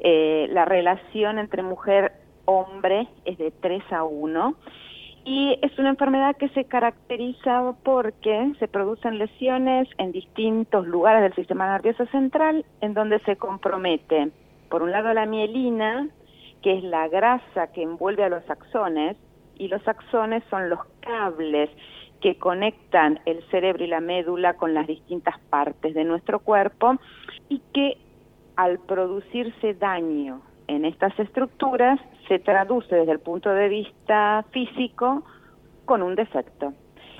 Eh, 0.00 0.48
la 0.50 0.64
relación 0.64 1.38
entre 1.38 1.62
mujer-hombre 1.62 3.08
es 3.24 3.38
de 3.38 3.50
3 3.50 3.82
a 3.92 4.04
1 4.04 4.56
y 5.26 5.58
es 5.60 5.76
una 5.76 5.88
enfermedad 5.88 6.36
que 6.36 6.48
se 6.50 6.66
caracteriza 6.66 7.74
porque 7.82 8.52
se 8.60 8.68
producen 8.68 9.18
lesiones 9.18 9.88
en 9.98 10.12
distintos 10.12 10.86
lugares 10.86 11.22
del 11.22 11.34
sistema 11.34 11.66
nervioso 11.72 12.06
central 12.06 12.64
en 12.80 12.94
donde 12.94 13.18
se 13.20 13.34
compromete, 13.34 14.30
por 14.70 14.82
un 14.82 14.92
lado, 14.92 15.12
la 15.14 15.26
mielina, 15.26 16.08
que 16.62 16.78
es 16.78 16.84
la 16.84 17.08
grasa 17.08 17.72
que 17.72 17.82
envuelve 17.82 18.22
a 18.22 18.28
los 18.28 18.48
axones, 18.48 19.16
y 19.58 19.66
los 19.66 19.86
axones 19.88 20.44
son 20.48 20.70
los 20.70 20.78
cables 21.06 21.70
que 22.20 22.36
conectan 22.38 23.20
el 23.24 23.42
cerebro 23.50 23.84
y 23.84 23.88
la 23.88 24.00
médula 24.00 24.54
con 24.54 24.74
las 24.74 24.86
distintas 24.86 25.38
partes 25.50 25.94
de 25.94 26.04
nuestro 26.04 26.40
cuerpo 26.40 26.96
y 27.48 27.60
que 27.72 27.98
al 28.56 28.78
producirse 28.80 29.74
daño 29.74 30.42
en 30.66 30.84
estas 30.84 31.16
estructuras 31.18 32.00
se 32.26 32.38
traduce 32.38 32.94
desde 32.94 33.12
el 33.12 33.20
punto 33.20 33.50
de 33.50 33.68
vista 33.68 34.44
físico 34.50 35.24
con 35.84 36.02
un 36.02 36.14
defecto. 36.14 36.72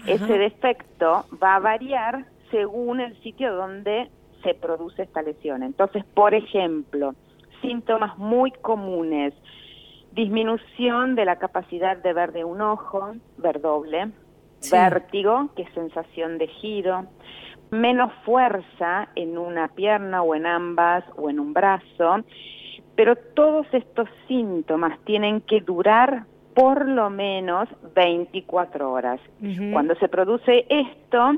Ajá. 0.03 0.13
Ese 0.13 0.39
defecto 0.39 1.25
va 1.43 1.57
a 1.57 1.61
variar 1.61 2.25
según 2.51 3.01
el 3.01 3.17
sitio 3.23 3.55
donde 3.55 4.11
se 4.43 4.55
produce 4.55 5.03
esta 5.03 5.23
lesión. 5.23 5.63
Entonces, 5.63 6.05
por 6.15 6.35
ejemplo, 6.35 7.15
síntomas 7.61 8.17
muy 8.19 8.51
comunes, 8.51 9.35
disminución 10.17 11.15
de 11.15 11.27
la 11.27 11.37
capacidad 11.37 11.97
de 11.99 12.13
ver 12.15 12.33
de 12.33 12.45
un 12.45 12.61
ojo, 12.63 13.15
ver 13.37 13.61
doble, 13.61 14.09
Sí. 14.61 14.75
vértigo, 14.75 15.51
que 15.55 15.63
es 15.63 15.73
sensación 15.75 16.39
de 16.39 16.49
giro, 16.49 17.05
menos 17.71 18.11
fuerza 18.25 19.09
en 19.15 19.37
una 19.37 19.69
pierna 19.69 20.23
o 20.23 20.35
en 20.35 20.47
ambas 20.47 21.05
o 21.17 21.29
en 21.29 21.39
un 21.39 21.53
brazo, 21.53 22.25
pero 22.97 23.15
todos 23.15 23.67
estos 23.73 24.09
síntomas 24.27 24.99
tienen 25.05 25.43
que 25.43 25.61
durar 25.61 26.25
por 26.55 26.89
lo 26.89 27.11
menos 27.11 27.69
24 27.95 28.91
horas. 28.91 29.21
Cuando 29.73 29.95
se 29.97 30.09
produce 30.09 30.65
esto, 30.71 31.33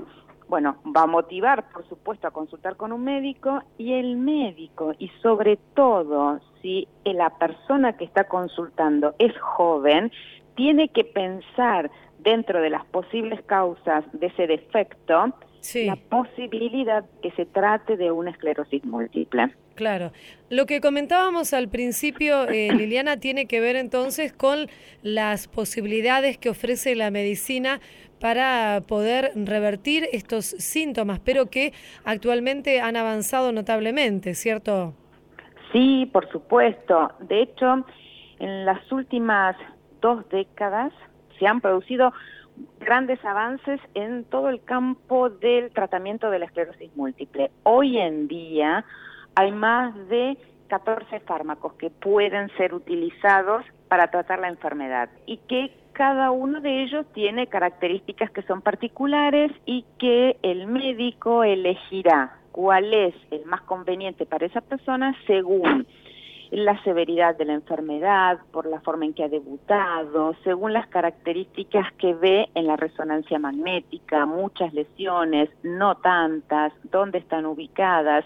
bueno, 0.49 0.79
va 0.97 1.03
a 1.03 1.07
motivar, 1.07 1.71
por 1.71 1.87
supuesto, 1.89 2.27
a 2.27 2.31
consultar 2.31 2.77
con 2.77 2.93
un 2.93 3.05
médico 3.05 3.63
y 3.77 3.93
el 3.93 4.17
médico, 4.17 4.95
y 4.99 5.09
sobre 5.23 5.59
todo 5.75 6.41
si 6.63 6.89
la 7.05 7.31
persona 7.39 7.97
que 7.97 8.05
está 8.05 8.25
consultando 8.25 9.15
es 9.19 9.37
joven, 9.39 10.11
tiene 10.57 10.89
que 10.89 11.05
pensar 11.05 11.91
dentro 12.19 12.61
de 12.61 12.71
las 12.71 12.85
posibles 12.87 13.41
causas 13.43 14.05
de 14.13 14.27
ese 14.27 14.47
defecto, 14.47 15.33
Sí. 15.61 15.87
la 15.87 15.97
posibilidad 15.97 17.05
que 17.21 17.31
se 17.33 17.45
trate 17.45 17.97
de 17.97 18.11
una 18.11 18.31
esclerosis 18.31 18.85
múltiple. 18.85 19.53
Claro. 19.75 20.13
Lo 20.51 20.67
que 20.67 20.81
comentábamos 20.81 21.53
al 21.53 21.69
principio, 21.69 22.49
eh, 22.49 22.69
Liliana, 22.75 23.19
tiene 23.19 23.47
que 23.47 23.61
ver 23.61 23.77
entonces 23.77 24.33
con 24.33 24.69
las 25.03 25.47
posibilidades 25.47 26.39
que 26.39 26.51
ofrece 26.51 26.95
la 26.97 27.11
medicina 27.11 27.81
para 28.21 28.83
poder 28.87 29.33
revertir 29.35 30.09
estos 30.13 30.47
síntomas, 30.47 31.21
pero 31.21 31.47
que 31.47 31.73
actualmente 32.05 32.81
han 32.81 32.97
avanzado 32.97 33.53
notablemente, 33.53 34.35
¿cierto? 34.35 34.95
Sí, 35.73 36.09
por 36.13 36.29
supuesto. 36.31 37.13
De 37.21 37.43
hecho, 37.43 37.85
en 38.39 38.65
las 38.65 38.91
últimas 38.91 39.57
dos 40.01 40.29
décadas 40.29 40.93
se 41.39 41.47
han 41.47 41.61
producido 41.61 42.13
grandes 42.81 43.25
avances 43.25 43.81
en 43.95 44.25
todo 44.25 44.49
el 44.49 44.63
campo 44.65 45.31
del 45.31 45.71
tratamiento 45.71 46.31
de 46.31 46.41
la 46.41 46.47
esclerosis 46.47 46.95
múltiple. 46.97 47.51
Hoy 47.63 47.99
en 47.99 48.29
día 48.29 48.85
hay 49.35 49.53
más 49.53 49.95
de 50.09 50.37
14 50.69 51.21
fármacos 51.21 51.75
que 51.75 51.91
pueden 51.91 52.49
ser 52.57 52.75
utilizados 52.75 53.65
para 53.89 54.11
tratar 54.11 54.41
la 54.41 54.49
enfermedad 54.49 55.09
y 55.27 55.39
que 55.49 55.73
cada 55.99 56.31
uno 56.31 56.61
de 56.61 56.85
ellos 56.85 57.05
tiene 57.13 57.49
características 57.49 58.31
que 58.31 58.43
son 58.43 58.63
particulares 58.63 59.51
y 59.67 59.85
que 59.99 60.37
el 60.43 60.69
médico 60.69 61.43
elegirá 61.43 62.37
cuál 62.53 62.95
es 62.95 63.17
el 63.33 63.45
más 63.47 63.63
conveniente 63.63 64.25
para 64.25 64.47
esa 64.47 64.61
persona 64.61 65.17
según 65.27 65.89
la 66.53 66.81
severidad 66.85 67.37
de 67.37 67.47
la 67.47 67.55
enfermedad, 67.55 68.39
por 68.53 68.67
la 68.67 68.81
forma 68.81 69.07
en 69.07 69.13
que 69.13 69.25
ha 69.25 69.29
debutado, 69.29 70.37
según 70.45 70.73
las 70.73 70.87
características 70.87 71.93
que 71.95 72.15
ve 72.15 72.49
en 72.55 72.69
la 72.69 72.77
resonancia 72.77 73.41
magnética, 73.41 74.25
muchas 74.25 74.73
lesiones, 74.73 75.51
no 75.65 75.97
tantas, 75.97 76.73
dónde 76.93 77.19
están 77.19 77.45
ubicadas, 77.45 78.25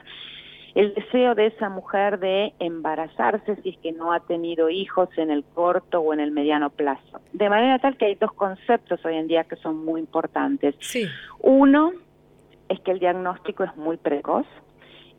el 0.74 0.94
deseo 0.94 1.34
de 1.34 1.46
esa 1.46 1.68
mujer 1.68 2.18
de 2.18 2.54
embarazarse 2.58 3.56
si 3.62 3.70
es 3.70 3.78
que 3.78 3.92
no 3.92 4.12
ha 4.12 4.20
tenido 4.20 4.70
hijos 4.70 5.08
en 5.16 5.30
el 5.30 5.44
corto 5.44 6.00
o 6.00 6.14
en 6.14 6.20
el 6.20 6.30
mediano 6.30 6.70
plazo. 6.70 7.20
De 7.32 7.48
manera 7.48 7.78
tal 7.78 7.96
que 7.96 8.06
hay 8.06 8.14
dos 8.14 8.32
conceptos 8.32 9.04
hoy 9.04 9.16
en 9.16 9.28
día 9.28 9.44
que 9.44 9.56
son 9.56 9.84
muy 9.84 10.00
importantes. 10.00 10.74
Sí. 10.80 11.06
Uno 11.40 11.92
es 12.68 12.80
que 12.80 12.92
el 12.92 13.00
diagnóstico 13.00 13.64
es 13.64 13.76
muy 13.76 13.98
precoz 13.98 14.46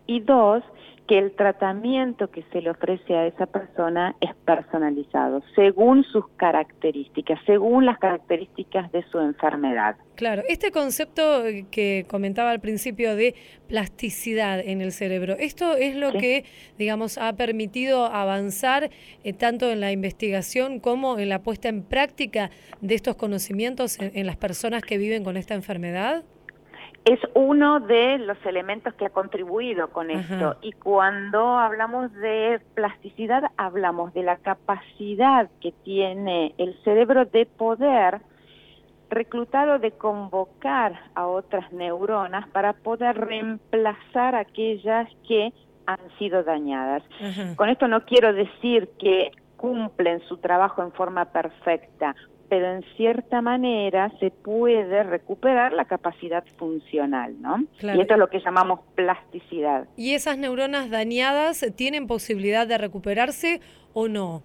y 0.07 0.21
dos, 0.21 0.63
que 1.07 1.19
el 1.19 1.35
tratamiento 1.35 2.31
que 2.31 2.43
se 2.53 2.61
le 2.61 2.69
ofrece 2.69 3.13
a 3.13 3.25
esa 3.27 3.45
persona 3.45 4.15
es 4.21 4.33
personalizado, 4.45 5.43
según 5.53 6.03
sus 6.05 6.27
características, 6.37 7.39
según 7.45 7.85
las 7.85 7.97
características 7.99 8.89
de 8.93 9.03
su 9.11 9.19
enfermedad. 9.19 9.97
Claro, 10.15 10.43
este 10.47 10.71
concepto 10.71 11.45
eh, 11.45 11.65
que 11.71 12.05
comentaba 12.07 12.51
al 12.51 12.61
principio 12.61 13.15
de 13.17 13.35
plasticidad 13.67 14.59
en 14.59 14.79
el 14.81 14.91
cerebro, 14.93 15.35
esto 15.37 15.75
es 15.75 15.95
lo 15.95 16.11
Sí. 16.11 16.17
que, 16.19 16.45
digamos, 16.77 17.17
ha 17.17 17.33
permitido 17.33 18.05
avanzar 18.05 18.89
eh, 19.23 19.33
tanto 19.33 19.71
en 19.71 19.81
la 19.81 19.91
investigación 19.91 20.79
como 20.79 21.19
en 21.19 21.27
la 21.29 21.39
puesta 21.39 21.67
en 21.67 21.83
práctica 21.83 22.49
de 22.81 22.95
estos 22.95 23.15
conocimientos 23.17 23.99
en, 23.99 24.11
en 24.15 24.25
las 24.25 24.37
personas 24.37 24.83
que 24.83 24.97
viven 24.97 25.23
con 25.23 25.35
esta 25.35 25.53
enfermedad. 25.53 26.23
Es 27.05 27.19
uno 27.33 27.79
de 27.81 28.17
los 28.17 28.37
elementos 28.45 28.93
que 28.93 29.05
ha 29.05 29.09
contribuido 29.09 29.89
con 29.89 30.09
Ajá. 30.09 30.19
esto. 30.21 30.55
Y 30.61 30.71
cuando 30.71 31.57
hablamos 31.57 32.13
de 32.13 32.61
plasticidad, 32.75 33.43
hablamos 33.57 34.13
de 34.13 34.23
la 34.23 34.37
capacidad 34.37 35.49
que 35.59 35.73
tiene 35.83 36.53
el 36.57 36.81
cerebro 36.83 37.25
de 37.25 37.45
poder 37.45 38.21
reclutar 39.09 39.69
o 39.69 39.79
de 39.79 39.91
convocar 39.91 40.99
a 41.13 41.27
otras 41.27 41.71
neuronas 41.73 42.47
para 42.49 42.73
poder 42.73 43.17
reemplazar 43.17 44.35
aquellas 44.35 45.07
que 45.27 45.53
han 45.85 45.99
sido 46.17 46.43
dañadas. 46.43 47.03
Ajá. 47.21 47.55
Con 47.55 47.69
esto 47.69 47.87
no 47.87 48.05
quiero 48.05 48.33
decir 48.33 48.89
que 48.97 49.31
cumplen 49.57 50.21
su 50.27 50.37
trabajo 50.37 50.81
en 50.81 50.91
forma 50.93 51.25
perfecta, 51.25 52.15
pero 52.53 52.71
en 52.71 52.83
cierta 52.95 53.41
manera 53.41 54.11
se 54.19 54.29
puede 54.29 55.01
recuperar 55.01 55.73
la 55.73 55.85
capacidad 55.85 56.43
funcional, 56.59 57.33
¿no? 57.41 57.63
Claro. 57.79 57.97
Y 57.97 58.01
esto 58.01 58.13
es 58.13 58.19
lo 58.19 58.29
que 58.29 58.41
llamamos 58.41 58.81
plasticidad. 58.93 59.87
¿Y 59.97 60.13
esas 60.13 60.37
neuronas 60.37 60.91
dañadas 60.91 61.65
tienen 61.75 62.05
posibilidad 62.05 62.67
de 62.67 62.77
recuperarse 62.77 63.59
o 63.93 64.07
no? 64.07 64.43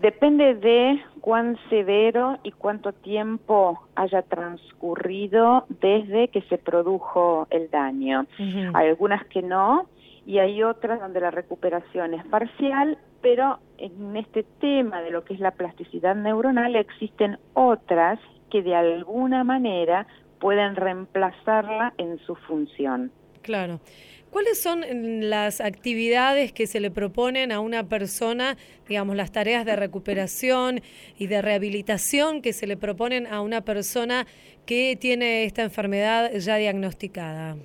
Depende 0.00 0.56
de 0.56 1.00
cuán 1.20 1.56
severo 1.70 2.38
y 2.42 2.50
cuánto 2.50 2.92
tiempo 2.92 3.86
haya 3.94 4.22
transcurrido 4.22 5.66
desde 5.80 6.26
que 6.26 6.42
se 6.48 6.58
produjo 6.58 7.46
el 7.50 7.70
daño. 7.70 8.26
Hay 8.74 8.88
algunas 8.88 9.24
que 9.26 9.42
no 9.42 9.86
y 10.26 10.40
hay 10.40 10.64
otras 10.64 10.98
donde 10.98 11.20
la 11.20 11.30
recuperación 11.30 12.14
es 12.14 12.26
parcial, 12.26 12.98
pero 13.24 13.58
en 13.78 14.18
este 14.18 14.42
tema 14.60 15.00
de 15.00 15.10
lo 15.10 15.24
que 15.24 15.32
es 15.32 15.40
la 15.40 15.52
plasticidad 15.52 16.14
neuronal 16.14 16.76
existen 16.76 17.38
otras 17.54 18.20
que 18.50 18.60
de 18.60 18.74
alguna 18.74 19.44
manera 19.44 20.06
pueden 20.40 20.76
reemplazarla 20.76 21.94
en 21.96 22.18
su 22.26 22.36
función. 22.36 23.10
Claro. 23.40 23.80
¿Cuáles 24.28 24.62
son 24.62 24.82
las 25.30 25.62
actividades 25.62 26.52
que 26.52 26.66
se 26.66 26.80
le 26.80 26.90
proponen 26.90 27.50
a 27.50 27.60
una 27.60 27.84
persona, 27.84 28.58
digamos, 28.86 29.16
las 29.16 29.32
tareas 29.32 29.64
de 29.64 29.74
recuperación 29.74 30.82
y 31.16 31.26
de 31.26 31.40
rehabilitación 31.40 32.42
que 32.42 32.52
se 32.52 32.66
le 32.66 32.76
proponen 32.76 33.26
a 33.26 33.40
una 33.40 33.62
persona 33.62 34.26
que 34.66 34.98
tiene 35.00 35.44
esta 35.44 35.62
enfermedad 35.62 36.30
ya 36.34 36.56
diagnosticada? 36.56 37.56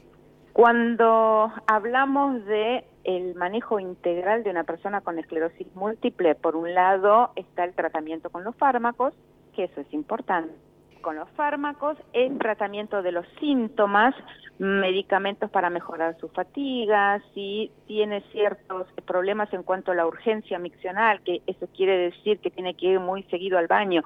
Cuando 0.54 1.52
hablamos 1.67 2.45
de 2.45 2.86
el 3.03 3.35
manejo 3.35 3.79
integral 3.79 4.43
de 4.43 4.49
una 4.49 4.63
persona 4.63 5.01
con 5.01 5.19
esclerosis 5.19 5.67
múltiple, 5.75 6.35
por 6.35 6.55
un 6.55 6.73
lado 6.73 7.31
está 7.35 7.63
el 7.63 7.73
tratamiento 7.73 8.29
con 8.29 8.43
los 8.43 8.55
fármacos, 8.55 9.13
que 9.55 9.65
eso 9.65 9.81
es 9.81 9.93
importante. 9.93 10.53
Con 11.01 11.15
los 11.15 11.29
fármacos, 11.29 11.97
el 12.12 12.38
tratamiento 12.38 13.01
de 13.01 13.13
los 13.13 13.25
síntomas, 13.39 14.13
medicamentos 14.57 15.49
para 15.49 15.69
mejorar 15.69 16.17
su 16.19 16.27
fatiga, 16.27 17.21
si 17.33 17.71
tiene 17.88 18.21
ciertos 18.33 18.88
problemas 19.05 19.51
en 19.53 19.63
cuanto 19.63 19.91
a 19.91 19.95
la 19.95 20.05
urgencia 20.05 20.59
miccional, 20.59 21.21
que 21.21 21.41
eso 21.47 21.67
quiere 21.75 21.97
decir 21.97 22.39
que 22.39 22.51
tiene 22.51 22.73
que 22.73 22.88
ir 22.88 22.99
muy 22.99 23.23
seguido 23.23 23.57
al 23.57 23.67
baño, 23.67 24.03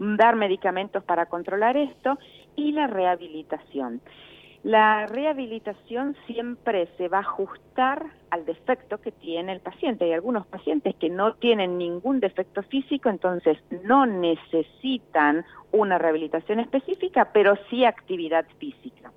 dar 0.00 0.34
medicamentos 0.34 1.04
para 1.04 1.26
controlar 1.26 1.76
esto, 1.76 2.18
y 2.56 2.72
la 2.72 2.86
rehabilitación. 2.88 4.00
La 4.62 5.06
rehabilitación 5.06 6.16
siempre 6.26 6.88
se 6.96 7.08
va 7.08 7.18
a 7.18 7.22
ajustar 7.22 8.06
al 8.30 8.44
defecto 8.44 8.98
que 8.98 9.10
tiene 9.10 9.52
el 9.52 9.60
paciente. 9.60 10.04
Hay 10.04 10.12
algunos 10.12 10.46
pacientes 10.46 10.94
que 10.94 11.10
no 11.10 11.34
tienen 11.34 11.78
ningún 11.78 12.20
defecto 12.20 12.62
físico, 12.62 13.08
entonces 13.08 13.58
no 13.82 14.06
necesitan 14.06 15.44
una 15.72 15.98
rehabilitación 15.98 16.60
específica, 16.60 17.30
pero 17.32 17.56
sí 17.70 17.84
actividad 17.84 18.46
física. 18.58 19.10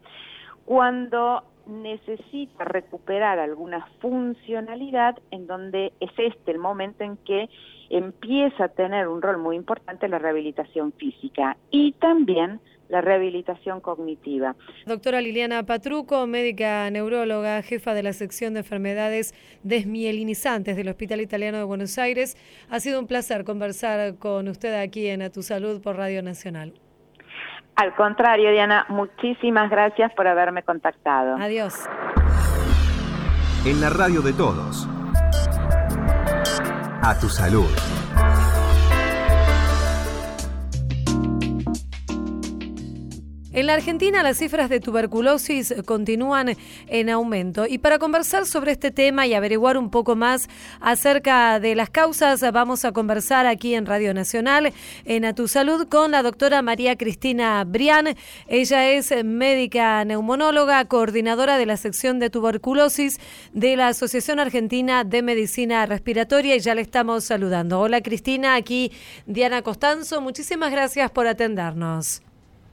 Cuando 0.66 1.44
necesita 1.68 2.64
recuperar 2.64 3.38
alguna 3.38 3.88
funcionalidad, 4.00 5.18
en 5.30 5.46
donde 5.46 5.94
es 6.00 6.12
este 6.18 6.52
el 6.52 6.60
momento 6.60 7.04
en 7.04 7.18
que 7.18 7.50
empieza 7.90 8.66
a 8.66 8.70
tener 8.70 9.08
un 9.08 9.22
rol 9.22 9.38
muy 9.38 9.56
importante 9.56 10.08
la 10.08 10.18
rehabilitación 10.18 10.92
física 10.94 11.58
y 11.70 11.92
también 11.94 12.60
la 12.90 13.02
rehabilitación 13.02 13.82
cognitiva. 13.82 14.56
Doctora 14.86 15.22
Liliana 15.22 15.64
Patruco, 15.64 16.28
médica 16.28 16.90
neuróloga, 16.92 17.62
jefa 17.62 17.94
de 17.94 18.04
la 18.04 18.14
sección 18.14 18.54
de 18.54 18.60
enfermedades 18.60 19.34
desmielinizantes 19.64 20.76
del 20.76 20.90
Hospital 20.90 21.22
Italiano 21.22 21.58
de 21.58 21.64
Buenos 21.64 21.98
Aires. 21.98 22.38
Ha 22.70 22.80
sido 22.80 23.00
un 23.00 23.08
placer 23.08 23.44
conversar 23.44 24.18
con 24.18 24.48
usted 24.48 24.80
aquí 24.80 25.08
en 25.08 25.22
A 25.22 25.30
Tu 25.30 25.42
Salud 25.42 25.82
por 25.82 25.98
Radio 25.98 26.22
Nacional. 26.22 26.74
Al 27.76 27.94
contrario, 27.96 28.52
Diana, 28.52 28.86
muchísimas 28.88 29.70
gracias 29.70 30.14
por 30.14 30.28
haberme 30.28 30.64
contactado. 30.64 31.36
Adiós. 31.36 31.74
En 33.66 33.82
la 33.82 33.90
radio 33.90 34.22
de 34.22 34.32
todos. 34.32 34.88
A 37.02 37.18
tu 37.20 37.28
salud. 37.28 37.70
En 43.56 43.68
la 43.68 43.76
Argentina 43.76 44.22
las 44.22 44.40
cifras 44.40 44.70
de 44.70 44.82
tuberculosis 44.82 45.74
continúan 45.86 46.58
en 46.88 47.10
aumento 47.10 47.66
y 47.66 47.78
para 47.78 48.00
conversar 48.00 48.46
sobre 48.46 48.74
este 48.74 48.92
tema 48.92 49.28
y 49.28 49.34
averiguar 49.34 49.78
un 49.78 49.90
poco 49.92 50.18
más 50.18 50.50
acerca 50.82 51.62
de 51.62 51.74
las 51.74 51.90
causas 51.90 52.42
vamos 52.52 52.84
a 52.84 52.92
conversar 52.92 53.46
aquí 53.46 53.74
en 53.74 53.86
Radio 53.86 54.14
Nacional 54.14 54.74
en 55.06 55.24
A 55.24 55.34
Tu 55.34 55.48
Salud 55.48 55.88
con 55.88 56.12
la 56.12 56.22
doctora 56.22 56.62
María 56.64 56.98
Cristina 56.98 57.64
Brián. 57.64 58.18
Ella 58.50 58.90
es 58.90 59.14
médica 59.24 60.04
neumonóloga, 60.04 60.84
coordinadora 60.84 61.58
de 61.58 61.66
la 61.66 61.78
sección 61.78 62.20
de 62.20 62.30
tuberculosis 62.30 63.22
de 63.54 63.78
la 63.78 63.88
Asociación 63.88 64.42
Argentina 64.42 65.06
de 65.06 65.22
Medicina 65.22 65.86
Respiratoria 65.86 66.58
y 66.58 66.60
ya 66.60 66.76
le 66.76 66.82
estamos 66.82 67.24
saludando. 67.24 67.80
Hola 67.80 68.02
Cristina, 68.02 68.56
aquí 68.56 68.92
Diana 69.26 69.62
Costanzo, 69.62 70.20
muchísimas 70.20 70.74
gracias 70.74 71.10
por 71.10 71.26
atendernos. 71.26 72.22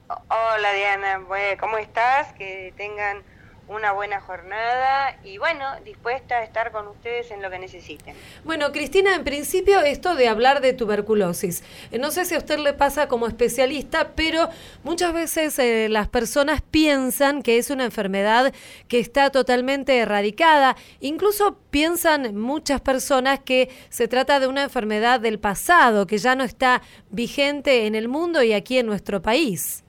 Hola 0.07 0.73
Diana, 0.73 1.21
¿cómo 1.59 1.77
estás? 1.77 2.33
Que 2.33 2.73
tengan 2.75 3.23
una 3.69 3.93
buena 3.93 4.19
jornada 4.19 5.17
y 5.23 5.37
bueno, 5.37 5.65
dispuesta 5.85 6.35
a 6.35 6.43
estar 6.43 6.71
con 6.71 6.87
ustedes 6.87 7.31
en 7.31 7.41
lo 7.41 7.49
que 7.49 7.59
necesiten. 7.59 8.13
Bueno, 8.43 8.71
Cristina, 8.73 9.15
en 9.15 9.23
principio 9.23 9.79
esto 9.81 10.15
de 10.15 10.27
hablar 10.27 10.59
de 10.59 10.73
tuberculosis, 10.73 11.63
eh, 11.91 11.97
no 11.97 12.11
sé 12.11 12.25
si 12.25 12.35
a 12.35 12.39
usted 12.39 12.59
le 12.59 12.73
pasa 12.73 13.07
como 13.07 13.27
especialista, 13.27 14.11
pero 14.15 14.49
muchas 14.83 15.13
veces 15.13 15.57
eh, 15.59 15.87
las 15.89 16.09
personas 16.09 16.61
piensan 16.61 17.41
que 17.41 17.57
es 17.57 17.69
una 17.69 17.85
enfermedad 17.85 18.53
que 18.89 18.99
está 18.99 19.29
totalmente 19.29 19.97
erradicada, 19.97 20.75
incluso 20.99 21.57
piensan 21.71 22.35
muchas 22.35 22.81
personas 22.81 23.39
que 23.39 23.69
se 23.89 24.09
trata 24.09 24.41
de 24.41 24.47
una 24.47 24.63
enfermedad 24.63 25.21
del 25.21 25.39
pasado, 25.39 26.05
que 26.05 26.17
ya 26.17 26.35
no 26.35 26.43
está 26.43 26.81
vigente 27.09 27.87
en 27.87 27.95
el 27.95 28.09
mundo 28.09 28.43
y 28.43 28.51
aquí 28.51 28.77
en 28.77 28.87
nuestro 28.87 29.21
país. 29.21 29.82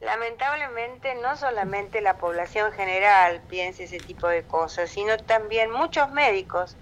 Lamentablemente 0.00 1.14
no 1.16 1.36
solamente 1.36 2.00
la 2.00 2.16
población 2.16 2.72
general 2.72 3.42
piensa 3.48 3.82
ese 3.82 3.98
tipo 3.98 4.28
de 4.28 4.42
cosas, 4.44 4.88
sino 4.88 5.16
también 5.18 5.70
muchos 5.70 6.10
médicos 6.10 6.76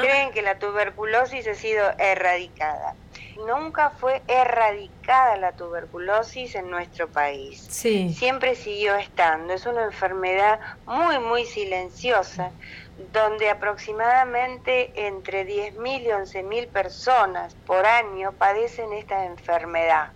creen 0.00 0.32
que 0.32 0.40
la 0.40 0.58
tuberculosis 0.58 1.46
ha 1.46 1.54
sido 1.54 1.84
erradicada. 1.98 2.94
Nunca 3.46 3.90
fue 3.90 4.22
erradicada 4.26 5.36
la 5.36 5.52
tuberculosis 5.52 6.54
en 6.54 6.70
nuestro 6.70 7.10
país. 7.10 7.60
Siempre 8.14 8.54
siguió 8.54 8.96
estando. 8.96 9.52
Es 9.52 9.66
una 9.66 9.84
enfermedad 9.84 10.58
muy, 10.86 11.18
muy 11.18 11.44
silenciosa 11.44 12.52
donde 13.12 13.50
aproximadamente 13.50 14.92
entre 15.06 15.46
10.000 15.46 16.02
y 16.02 16.08
11.000 16.08 16.66
personas 16.68 17.54
por 17.66 17.86
año 17.86 18.32
padecen 18.32 18.92
esta 18.92 19.24
enfermedad. 19.24 20.10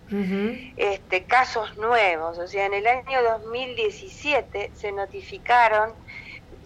este, 0.76 1.22
casos 1.24 1.76
nuevos, 1.76 2.38
o 2.38 2.46
sea, 2.46 2.66
en 2.66 2.74
el 2.74 2.86
año 2.86 3.20
2017 3.22 4.70
se 4.74 4.92
notificaron 4.92 5.94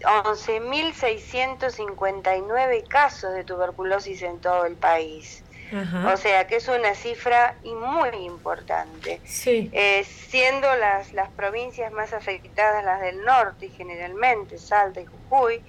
11.659 0.02 2.88
casos 2.88 3.32
de 3.34 3.44
tuberculosis 3.44 4.22
en 4.22 4.40
todo 4.40 4.66
el 4.66 4.74
país. 4.76 5.44
O 6.04 6.16
sea 6.16 6.48
que 6.48 6.56
es 6.56 6.66
una 6.66 6.96
cifra 6.96 7.54
muy 7.62 8.26
importante. 8.26 9.20
Eh, 9.72 10.04
siendo 10.04 10.66
las, 10.76 11.12
las 11.12 11.30
provincias 11.30 11.92
más 11.92 12.12
afectadas 12.12 12.84
las 12.84 13.00
del 13.00 13.24
norte, 13.24 13.68
generalmente 13.68 14.58
Salta 14.58 15.00
y 15.00 15.06
Jujuy, 15.06 15.62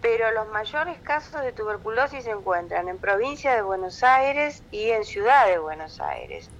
pero 0.00 0.30
los 0.32 0.48
mayores 0.48 0.98
casos 1.00 1.42
de 1.42 1.52
tuberculosis 1.52 2.24
se 2.24 2.30
encuentran 2.30 2.88
en 2.88 2.98
provincia 2.98 3.54
de 3.54 3.62
Buenos 3.62 4.02
Aires 4.02 4.62
y 4.70 4.90
en 4.90 5.04
ciudad 5.04 5.46
de 5.46 5.58
Buenos 5.58 6.00
Aires. 6.00 6.50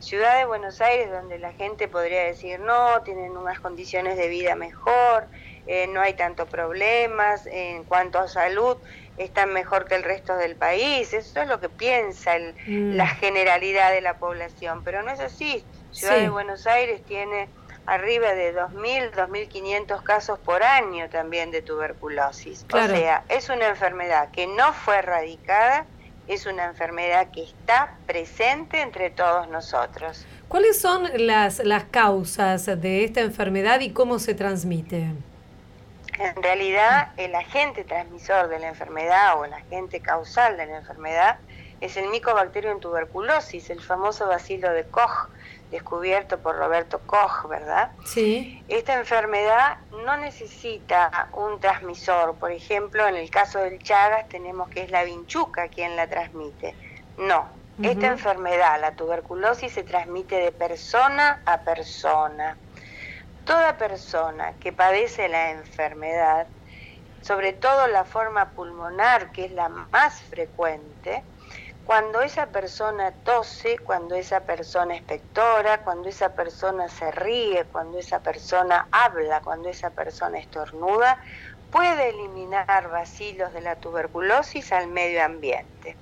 Ciudad 0.00 0.38
de 0.38 0.46
Buenos 0.46 0.80
Aires 0.80 1.10
donde 1.10 1.38
la 1.38 1.52
gente 1.52 1.86
podría 1.86 2.24
decir 2.24 2.58
no, 2.58 3.02
tienen 3.02 3.36
unas 3.36 3.60
condiciones 3.60 4.16
de 4.16 4.28
vida 4.28 4.56
mejor, 4.56 5.26
eh, 5.66 5.86
no 5.86 6.00
hay 6.00 6.14
tanto 6.14 6.46
problemas, 6.46 7.46
en 7.46 7.84
cuanto 7.84 8.18
a 8.18 8.26
salud 8.26 8.76
están 9.16 9.52
mejor 9.52 9.84
que 9.84 9.94
el 9.94 10.02
resto 10.02 10.36
del 10.36 10.56
país, 10.56 11.12
eso 11.12 11.40
es 11.40 11.48
lo 11.48 11.60
que 11.60 11.68
piensa 11.68 12.32
mm. 12.66 12.94
la 12.94 13.06
generalidad 13.06 13.92
de 13.92 14.00
la 14.00 14.18
población, 14.18 14.82
pero 14.82 15.02
no 15.02 15.10
es 15.10 15.20
así. 15.20 15.64
Ciudad 15.92 16.16
de 16.16 16.30
Buenos 16.30 16.66
Aires 16.66 17.02
tiene 17.04 17.48
arriba 17.86 18.34
de 18.34 18.54
2.000, 18.54 19.12
2.500 19.12 20.02
casos 20.02 20.38
por 20.38 20.62
año 20.62 21.08
también 21.08 21.50
de 21.50 21.62
tuberculosis. 21.62 22.64
O 22.72 22.86
sea, 22.86 23.24
es 23.28 23.48
una 23.48 23.68
enfermedad 23.68 24.30
que 24.30 24.46
no 24.46 24.72
fue 24.72 24.98
erradicada, 24.98 25.86
es 26.28 26.46
una 26.46 26.64
enfermedad 26.64 27.28
que 27.32 27.42
está 27.42 27.96
presente 28.06 28.80
entre 28.80 29.10
todos 29.10 29.48
nosotros. 29.48 30.24
¿Cuáles 30.48 30.80
son 30.80 31.08
las, 31.26 31.58
las 31.60 31.84
causas 31.84 32.66
de 32.66 33.04
esta 33.04 33.20
enfermedad 33.20 33.80
y 33.80 33.90
cómo 33.90 34.18
se 34.18 34.34
transmite? 34.34 35.08
En 36.18 36.42
realidad, 36.42 37.12
el 37.16 37.34
agente 37.34 37.84
transmisor 37.84 38.48
de 38.48 38.58
la 38.58 38.68
enfermedad 38.68 39.38
o 39.38 39.44
el 39.44 39.52
agente 39.54 40.00
causal 40.00 40.56
de 40.56 40.66
la 40.66 40.76
enfermedad 40.78 41.38
es 41.80 41.96
el 41.96 42.08
micobacterio 42.10 42.70
en 42.70 42.80
tuberculosis, 42.80 43.70
el 43.70 43.80
famoso 43.80 44.28
bacilo 44.28 44.70
de 44.70 44.84
Koch, 44.84 45.28
descubierto 45.72 46.38
por 46.38 46.56
Roberto 46.56 47.00
Koch, 47.06 47.48
¿verdad? 47.48 47.90
Sí. 48.04 48.62
Esta 48.68 48.94
enfermedad 48.94 49.78
no 50.04 50.16
necesita 50.18 51.28
un 51.32 51.58
transmisor. 51.58 52.34
Por 52.34 52.52
ejemplo, 52.52 53.08
en 53.08 53.16
el 53.16 53.30
caso 53.30 53.58
del 53.58 53.82
Chagas 53.82 54.28
tenemos 54.28 54.68
que 54.68 54.82
es 54.82 54.90
la 54.90 55.02
vinchuca 55.02 55.68
quien 55.68 55.96
la 55.96 56.06
transmite. 56.06 56.74
No, 57.16 57.48
esta 57.82 58.06
enfermedad, 58.06 58.80
la 58.80 58.92
tuberculosis, 58.92 59.72
se 59.72 59.82
transmite 59.82 60.36
de 60.36 60.52
persona 60.52 61.42
a 61.46 61.58
persona. 61.62 62.56
Toda 63.46 63.76
persona 63.76 64.52
que 64.60 64.72
padece 64.72 65.28
la 65.28 65.50
enfermedad, 65.50 66.46
sobre 67.22 67.54
todo 67.54 67.86
la 67.86 68.04
forma 68.04 68.50
pulmonar, 68.50 69.32
que 69.32 69.46
es 69.46 69.52
la 69.52 69.68
más 69.68 70.20
frecuente, 70.20 71.22
cuando 71.84 72.20
esa 72.20 72.46
persona 72.46 73.12
tose, 73.24 73.78
cuando 73.78 74.14
esa 74.14 74.40
persona 74.40 74.94
espectora, 74.94 75.82
cuando 75.82 76.08
esa 76.08 76.34
persona 76.34 76.88
se 76.88 77.10
ríe, 77.10 77.64
cuando 77.66 77.98
esa 77.98 78.20
persona 78.20 78.88
habla, 78.90 79.40
cuando 79.40 79.68
esa 79.68 79.90
persona 79.90 80.38
estornuda, 80.38 81.20
puede 81.70 82.10
eliminar 82.10 82.88
vacilos 82.90 83.52
de 83.52 83.62
la 83.62 83.76
tuberculosis 83.76 84.72
al 84.72 84.88
medio 84.88 85.24
ambiente. 85.24 85.98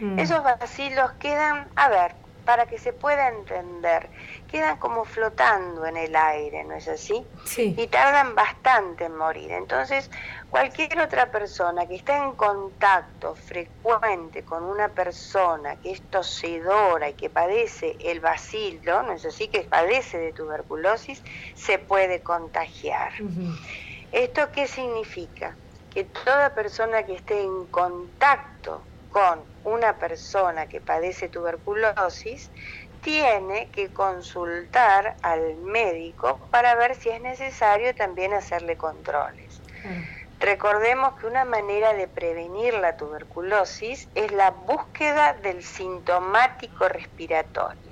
Mm. 0.00 0.18
Esos 0.18 0.42
vacilos 0.42 1.12
quedan, 1.20 1.70
a 1.76 1.88
ver, 1.88 2.16
para 2.44 2.66
que 2.66 2.78
se 2.78 2.92
pueda 2.92 3.28
entender, 3.28 4.08
quedan 4.50 4.76
como 4.78 5.04
flotando 5.04 5.86
en 5.86 5.96
el 5.96 6.14
aire, 6.14 6.64
¿no 6.64 6.74
es 6.74 6.88
así? 6.88 7.26
Sí. 7.44 7.74
Y 7.78 7.86
tardan 7.86 8.34
bastante 8.34 9.04
en 9.04 9.16
morir. 9.16 9.50
Entonces, 9.52 10.10
cualquier 10.50 11.00
otra 11.00 11.30
persona 11.30 11.86
que 11.86 11.96
está 11.96 12.16
en 12.16 12.32
contacto 12.32 13.34
frecuente 13.34 14.44
con 14.44 14.64
una 14.64 14.88
persona 14.88 15.76
que 15.76 15.92
es 15.92 16.02
tosedora 16.02 17.10
y 17.10 17.14
que 17.14 17.30
padece 17.30 17.96
el 18.00 18.20
bacilo, 18.20 19.02
¿no 19.02 19.12
es 19.12 19.24
así? 19.24 19.48
Que 19.48 19.62
padece 19.62 20.18
de 20.18 20.32
tuberculosis, 20.32 21.22
se 21.54 21.78
puede 21.78 22.20
contagiar. 22.20 23.12
¿Esto 24.12 24.50
qué 24.52 24.66
significa? 24.66 25.56
Que 25.92 26.04
toda 26.04 26.54
persona 26.54 27.02
que 27.04 27.14
esté 27.14 27.40
en 27.40 27.66
contacto 27.66 28.82
con 29.12 29.46
una 29.64 29.98
persona 29.98 30.66
que 30.66 30.80
padece 30.80 31.28
tuberculosis 31.28 32.50
tiene 33.02 33.68
que 33.70 33.92
consultar 33.92 35.16
al 35.22 35.56
médico 35.56 36.48
para 36.50 36.74
ver 36.76 36.94
si 36.94 37.10
es 37.10 37.20
necesario 37.20 37.94
también 37.94 38.32
hacerle 38.32 38.76
controles. 38.76 39.60
Recordemos 40.40 41.14
que 41.20 41.26
una 41.26 41.44
manera 41.44 41.92
de 41.94 42.08
prevenir 42.08 42.74
la 42.74 42.96
tuberculosis 42.96 44.08
es 44.14 44.32
la 44.32 44.50
búsqueda 44.50 45.34
del 45.34 45.62
sintomático 45.62 46.88
respiratorio. 46.88 47.91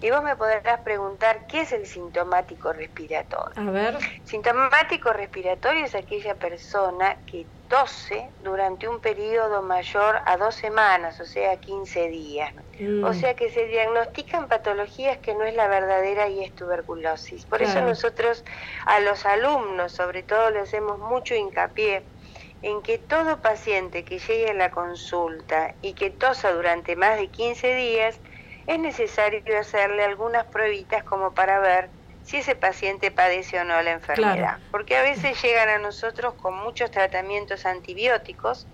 Y 0.00 0.10
vos 0.10 0.22
me 0.22 0.36
podrás 0.36 0.80
preguntar, 0.80 1.46
¿qué 1.48 1.62
es 1.62 1.72
el 1.72 1.86
sintomático 1.86 2.72
respiratorio? 2.72 3.54
A 3.56 3.70
ver. 3.70 3.98
Sintomático 4.24 5.12
respiratorio 5.12 5.84
es 5.84 5.94
aquella 5.94 6.34
persona 6.34 7.18
que 7.26 7.46
tose 7.68 8.30
durante 8.38 8.88
un 8.88 9.00
periodo 9.00 9.62
mayor 9.62 10.20
a 10.24 10.36
dos 10.36 10.54
semanas, 10.54 11.20
o 11.20 11.24
sea, 11.24 11.56
15 11.56 12.08
días. 12.08 12.52
Mm. 12.78 13.04
O 13.04 13.12
sea 13.12 13.34
que 13.34 13.50
se 13.50 13.66
diagnostican 13.66 14.48
patologías 14.48 15.18
que 15.18 15.34
no 15.34 15.44
es 15.44 15.54
la 15.54 15.66
verdadera 15.66 16.28
y 16.28 16.44
es 16.44 16.54
tuberculosis. 16.54 17.44
Por 17.46 17.62
eso 17.62 17.80
nosotros 17.80 18.44
a 18.84 19.00
los 19.00 19.26
alumnos, 19.26 19.92
sobre 19.92 20.22
todo, 20.22 20.50
le 20.50 20.60
hacemos 20.60 20.98
mucho 20.98 21.34
hincapié 21.34 22.04
en 22.62 22.82
que 22.82 22.98
todo 22.98 23.40
paciente 23.40 24.04
que 24.04 24.18
llegue 24.18 24.50
a 24.50 24.54
la 24.54 24.70
consulta 24.70 25.74
y 25.82 25.94
que 25.94 26.10
tosa 26.10 26.52
durante 26.52 26.96
más 26.96 27.18
de 27.18 27.28
15 27.28 27.74
días, 27.74 28.20
es 28.66 28.78
necesario 28.78 29.42
hacerle 29.58 30.04
algunas 30.04 30.46
pruebitas 30.46 31.04
como 31.04 31.34
para 31.34 31.60
ver 31.60 31.90
si 32.22 32.38
ese 32.38 32.56
paciente 32.56 33.12
padece 33.12 33.60
o 33.60 33.64
no 33.64 33.80
la 33.82 33.92
enfermedad. 33.92 34.58
Porque 34.72 34.96
a 34.96 35.02
veces 35.02 35.40
llegan 35.40 35.68
a 35.68 35.78
nosotros 35.78 36.34
con 36.34 36.54
muchos 36.54 36.90
tratamientos 36.90 37.64
antibióticos 37.66 38.68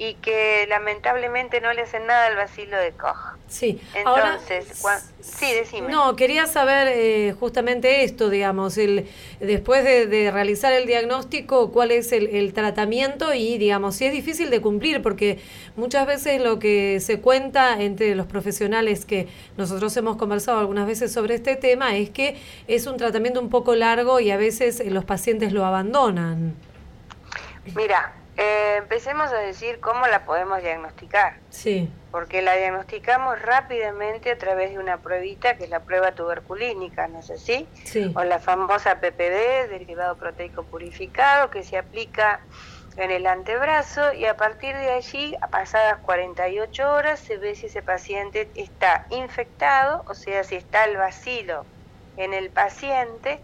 y 0.00 0.14
que 0.14 0.64
lamentablemente 0.66 1.60
no 1.60 1.74
le 1.74 1.82
hacen 1.82 2.06
nada 2.06 2.28
al 2.28 2.34
vacilo 2.34 2.78
de 2.78 2.92
Koch. 2.92 3.36
Sí, 3.48 3.78
Entonces, 3.94 4.82
sí, 5.20 5.52
decime. 5.52 5.88
No, 5.92 6.16
quería 6.16 6.46
saber 6.46 6.88
eh, 6.88 7.34
justamente 7.38 8.02
esto, 8.02 8.30
digamos, 8.30 8.78
el, 8.78 9.06
después 9.40 9.84
de, 9.84 10.06
de 10.06 10.30
realizar 10.30 10.72
el 10.72 10.86
diagnóstico, 10.86 11.70
cuál 11.70 11.90
es 11.90 12.12
el, 12.12 12.28
el 12.28 12.54
tratamiento 12.54 13.34
y, 13.34 13.58
digamos, 13.58 13.94
si 13.94 14.06
es 14.06 14.12
difícil 14.12 14.48
de 14.48 14.62
cumplir, 14.62 15.02
porque 15.02 15.38
muchas 15.76 16.06
veces 16.06 16.40
lo 16.40 16.58
que 16.58 16.98
se 17.00 17.20
cuenta 17.20 17.82
entre 17.82 18.14
los 18.14 18.24
profesionales 18.24 19.04
que 19.04 19.28
nosotros 19.58 19.94
hemos 19.98 20.16
conversado 20.16 20.60
algunas 20.60 20.86
veces 20.86 21.12
sobre 21.12 21.34
este 21.34 21.56
tema 21.56 21.94
es 21.98 22.08
que 22.08 22.38
es 22.68 22.86
un 22.86 22.96
tratamiento 22.96 23.38
un 23.38 23.50
poco 23.50 23.74
largo 23.74 24.18
y 24.18 24.30
a 24.30 24.38
veces 24.38 24.82
los 24.86 25.04
pacientes 25.04 25.52
lo 25.52 25.66
abandonan. 25.66 26.54
Mira, 27.76 28.14
eh, 28.40 28.76
empecemos 28.78 29.30
a 29.30 29.38
decir 29.38 29.80
cómo 29.80 30.06
la 30.06 30.24
podemos 30.24 30.62
diagnosticar. 30.62 31.36
Sí, 31.50 31.90
porque 32.10 32.40
la 32.40 32.56
diagnosticamos 32.56 33.40
rápidamente 33.42 34.30
a 34.30 34.38
través 34.38 34.70
de 34.70 34.78
una 34.78 34.96
pruebita 34.96 35.56
que 35.56 35.64
es 35.64 35.70
la 35.70 35.80
prueba 35.80 36.12
tuberculínica, 36.12 37.06
no 37.06 37.22
sé 37.22 37.38
si, 37.38 37.68
sí. 37.84 38.10
o 38.14 38.24
la 38.24 38.38
famosa 38.38 38.98
PPD, 38.98 39.68
derivado 39.68 40.16
proteico 40.16 40.64
purificado, 40.64 41.50
que 41.50 41.62
se 41.62 41.76
aplica 41.76 42.40
en 42.96 43.10
el 43.10 43.26
antebrazo 43.26 44.12
y 44.14 44.24
a 44.24 44.36
partir 44.36 44.74
de 44.74 44.90
allí, 44.90 45.36
a 45.42 45.48
pasadas 45.48 45.98
48 45.98 46.92
horas, 46.92 47.20
se 47.20 47.36
ve 47.36 47.54
si 47.54 47.66
ese 47.66 47.82
paciente 47.82 48.50
está 48.54 49.06
infectado, 49.10 50.02
o 50.08 50.14
sea, 50.14 50.44
si 50.44 50.56
está 50.56 50.84
el 50.84 50.96
bacilo 50.96 51.66
en 52.16 52.34
el 52.34 52.50
paciente 52.50 53.38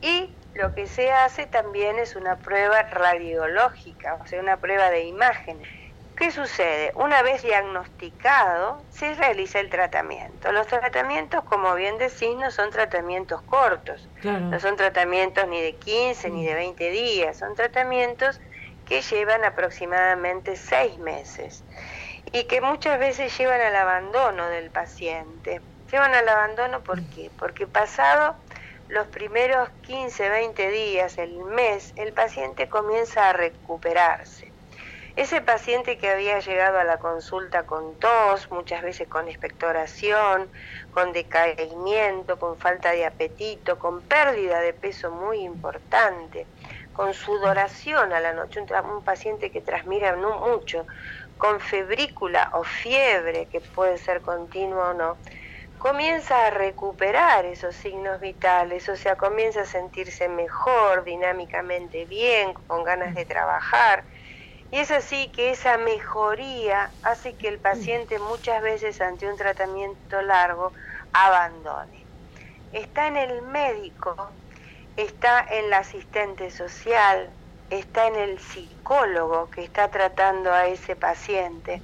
y 0.00 0.30
lo 0.54 0.74
que 0.74 0.86
se 0.86 1.10
hace 1.12 1.46
también 1.46 1.98
es 1.98 2.16
una 2.16 2.36
prueba 2.36 2.82
radiológica, 2.82 4.18
o 4.22 4.26
sea, 4.26 4.40
una 4.40 4.58
prueba 4.58 4.90
de 4.90 5.02
imágenes. 5.04 5.68
¿Qué 6.14 6.30
sucede? 6.30 6.92
Una 6.94 7.22
vez 7.22 7.42
diagnosticado, 7.42 8.84
se 8.90 9.14
realiza 9.14 9.60
el 9.60 9.70
tratamiento. 9.70 10.52
Los 10.52 10.66
tratamientos, 10.66 11.42
como 11.44 11.74
bien 11.74 11.96
decís, 11.98 12.36
no 12.36 12.50
son 12.50 12.70
tratamientos 12.70 13.42
cortos, 13.42 14.08
Claro. 14.20 14.40
no 14.40 14.60
son 14.60 14.76
tratamientos 14.76 15.48
ni 15.48 15.60
de 15.62 15.78
15 15.78 16.30
ni 16.30 16.44
de 16.44 16.54
20 16.54 16.90
días, 16.90 17.38
son 17.38 17.54
tratamientos 17.54 18.40
que 18.84 19.00
llevan 19.00 19.44
aproximadamente 19.44 20.56
seis 20.56 20.98
meses 20.98 21.64
y 22.32 22.44
que 22.44 22.60
muchas 22.60 22.98
veces 22.98 23.36
llevan 23.38 23.60
al 23.60 23.74
abandono 23.76 24.48
del 24.48 24.70
paciente. 24.70 25.62
Llevan 25.90 26.14
al 26.14 26.28
abandono 26.28 26.82
¿por 26.82 27.02
qué? 27.10 27.30
Porque 27.36 27.66
pasado 27.66 28.36
los 28.92 29.06
primeros 29.06 29.70
15, 29.86 30.28
20 30.28 30.70
días, 30.70 31.16
el 31.16 31.38
mes, 31.44 31.94
el 31.96 32.12
paciente 32.12 32.68
comienza 32.68 33.30
a 33.30 33.32
recuperarse. 33.32 34.52
Ese 35.16 35.40
paciente 35.40 35.96
que 35.96 36.10
había 36.10 36.40
llegado 36.40 36.78
a 36.78 36.84
la 36.84 36.98
consulta 36.98 37.62
con 37.62 37.98
tos, 37.98 38.50
muchas 38.50 38.82
veces 38.82 39.08
con 39.08 39.28
expectoración, 39.28 40.46
con 40.92 41.14
decaimiento, 41.14 42.38
con 42.38 42.58
falta 42.58 42.90
de 42.90 43.06
apetito, 43.06 43.78
con 43.78 44.02
pérdida 44.02 44.60
de 44.60 44.74
peso 44.74 45.10
muy 45.10 45.38
importante, 45.38 46.44
con 46.92 47.14
sudoración 47.14 48.12
a 48.12 48.20
la 48.20 48.34
noche, 48.34 48.60
un, 48.60 49.02
paciente 49.02 49.50
que 49.50 49.62
transmira 49.62 50.16
no 50.16 50.38
mucho, 50.40 50.86
con 51.38 51.60
febrícula 51.60 52.50
o 52.52 52.62
fiebre, 52.62 53.46
que 53.46 53.62
puede 53.62 53.96
ser 53.96 54.20
continua 54.20 54.90
o 54.90 54.92
no, 54.94 55.16
comienza 55.82 56.46
a 56.46 56.50
recuperar 56.50 57.44
esos 57.44 57.74
signos 57.74 58.20
vitales, 58.20 58.88
o 58.88 58.94
sea, 58.94 59.16
comienza 59.16 59.62
a 59.62 59.64
sentirse 59.64 60.28
mejor, 60.28 61.02
dinámicamente 61.02 62.04
bien, 62.04 62.54
con 62.68 62.84
ganas 62.84 63.16
de 63.16 63.24
trabajar. 63.24 64.04
Y 64.70 64.78
es 64.78 64.92
así 64.92 65.32
que 65.32 65.50
esa 65.50 65.78
mejoría 65.78 66.92
hace 67.02 67.34
que 67.34 67.48
el 67.48 67.58
paciente 67.58 68.20
muchas 68.20 68.62
veces 68.62 69.00
ante 69.00 69.28
un 69.28 69.36
tratamiento 69.36 70.22
largo 70.22 70.72
abandone. 71.12 72.06
Está 72.72 73.08
en 73.08 73.16
el 73.16 73.42
médico, 73.42 74.14
está 74.96 75.44
en 75.50 75.68
la 75.68 75.78
asistente 75.78 76.52
social, 76.52 77.28
está 77.70 78.06
en 78.06 78.14
el 78.14 78.38
psicólogo 78.38 79.50
que 79.50 79.64
está 79.64 79.88
tratando 79.88 80.52
a 80.52 80.68
ese 80.68 80.94
paciente, 80.94 81.82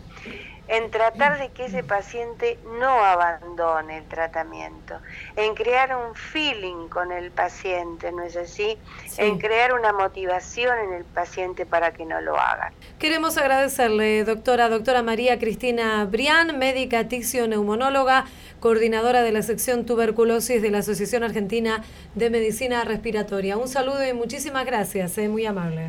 en 0.68 0.90
tratar 0.90 1.38
de 1.38 1.48
que 1.50 1.66
ese 1.66 1.83
paciente 1.83 2.59
no 2.78 3.04
abandone 3.04 3.98
el 3.98 4.04
tratamiento, 4.04 5.00
en 5.37 5.54
crear 5.54 5.96
un 5.96 6.14
feeling 6.14 6.88
con 6.88 7.11
el 7.11 7.31
paciente, 7.31 8.12
¿no 8.12 8.22
es 8.22 8.37
así? 8.37 8.78
Sí. 9.07 9.22
En 9.22 9.38
crear 9.38 9.72
una 9.72 9.92
motivación 9.92 10.78
en 10.78 10.92
el 10.92 11.04
paciente 11.04 11.64
para 11.66 11.92
que 11.92 12.04
no 12.04 12.20
lo 12.20 12.38
haga. 12.38 12.72
Queremos 12.98 13.38
agradecerle, 13.38 14.24
doctora, 14.24 14.68
doctora 14.68 15.02
María 15.02 15.38
Cristina 15.38 16.04
Brián, 16.04 16.59
médica 16.59 17.09
tisio-neumonóloga, 17.09 18.26
coordinadora 18.61 19.22
de 19.22 19.33
la 19.33 19.42
sección 19.42 19.87
tuberculosis 19.87 20.61
de 20.61 20.70
la 20.70 20.78
Asociación 20.78 21.24
Argentina 21.24 21.83
de 22.14 22.31
Medicina 22.31 22.85
Respiratoria. 22.85 23.57
Un 23.57 23.68
saludo 23.68 24.07
y 24.07 24.12
muchísimas 24.12 24.66
gracias, 24.66 25.16
eh, 25.18 25.28
muy 25.28 25.46
amable. 25.46 25.87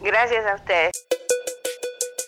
Gracias 0.00 0.46
a 0.46 0.54
ustedes. 0.54 0.92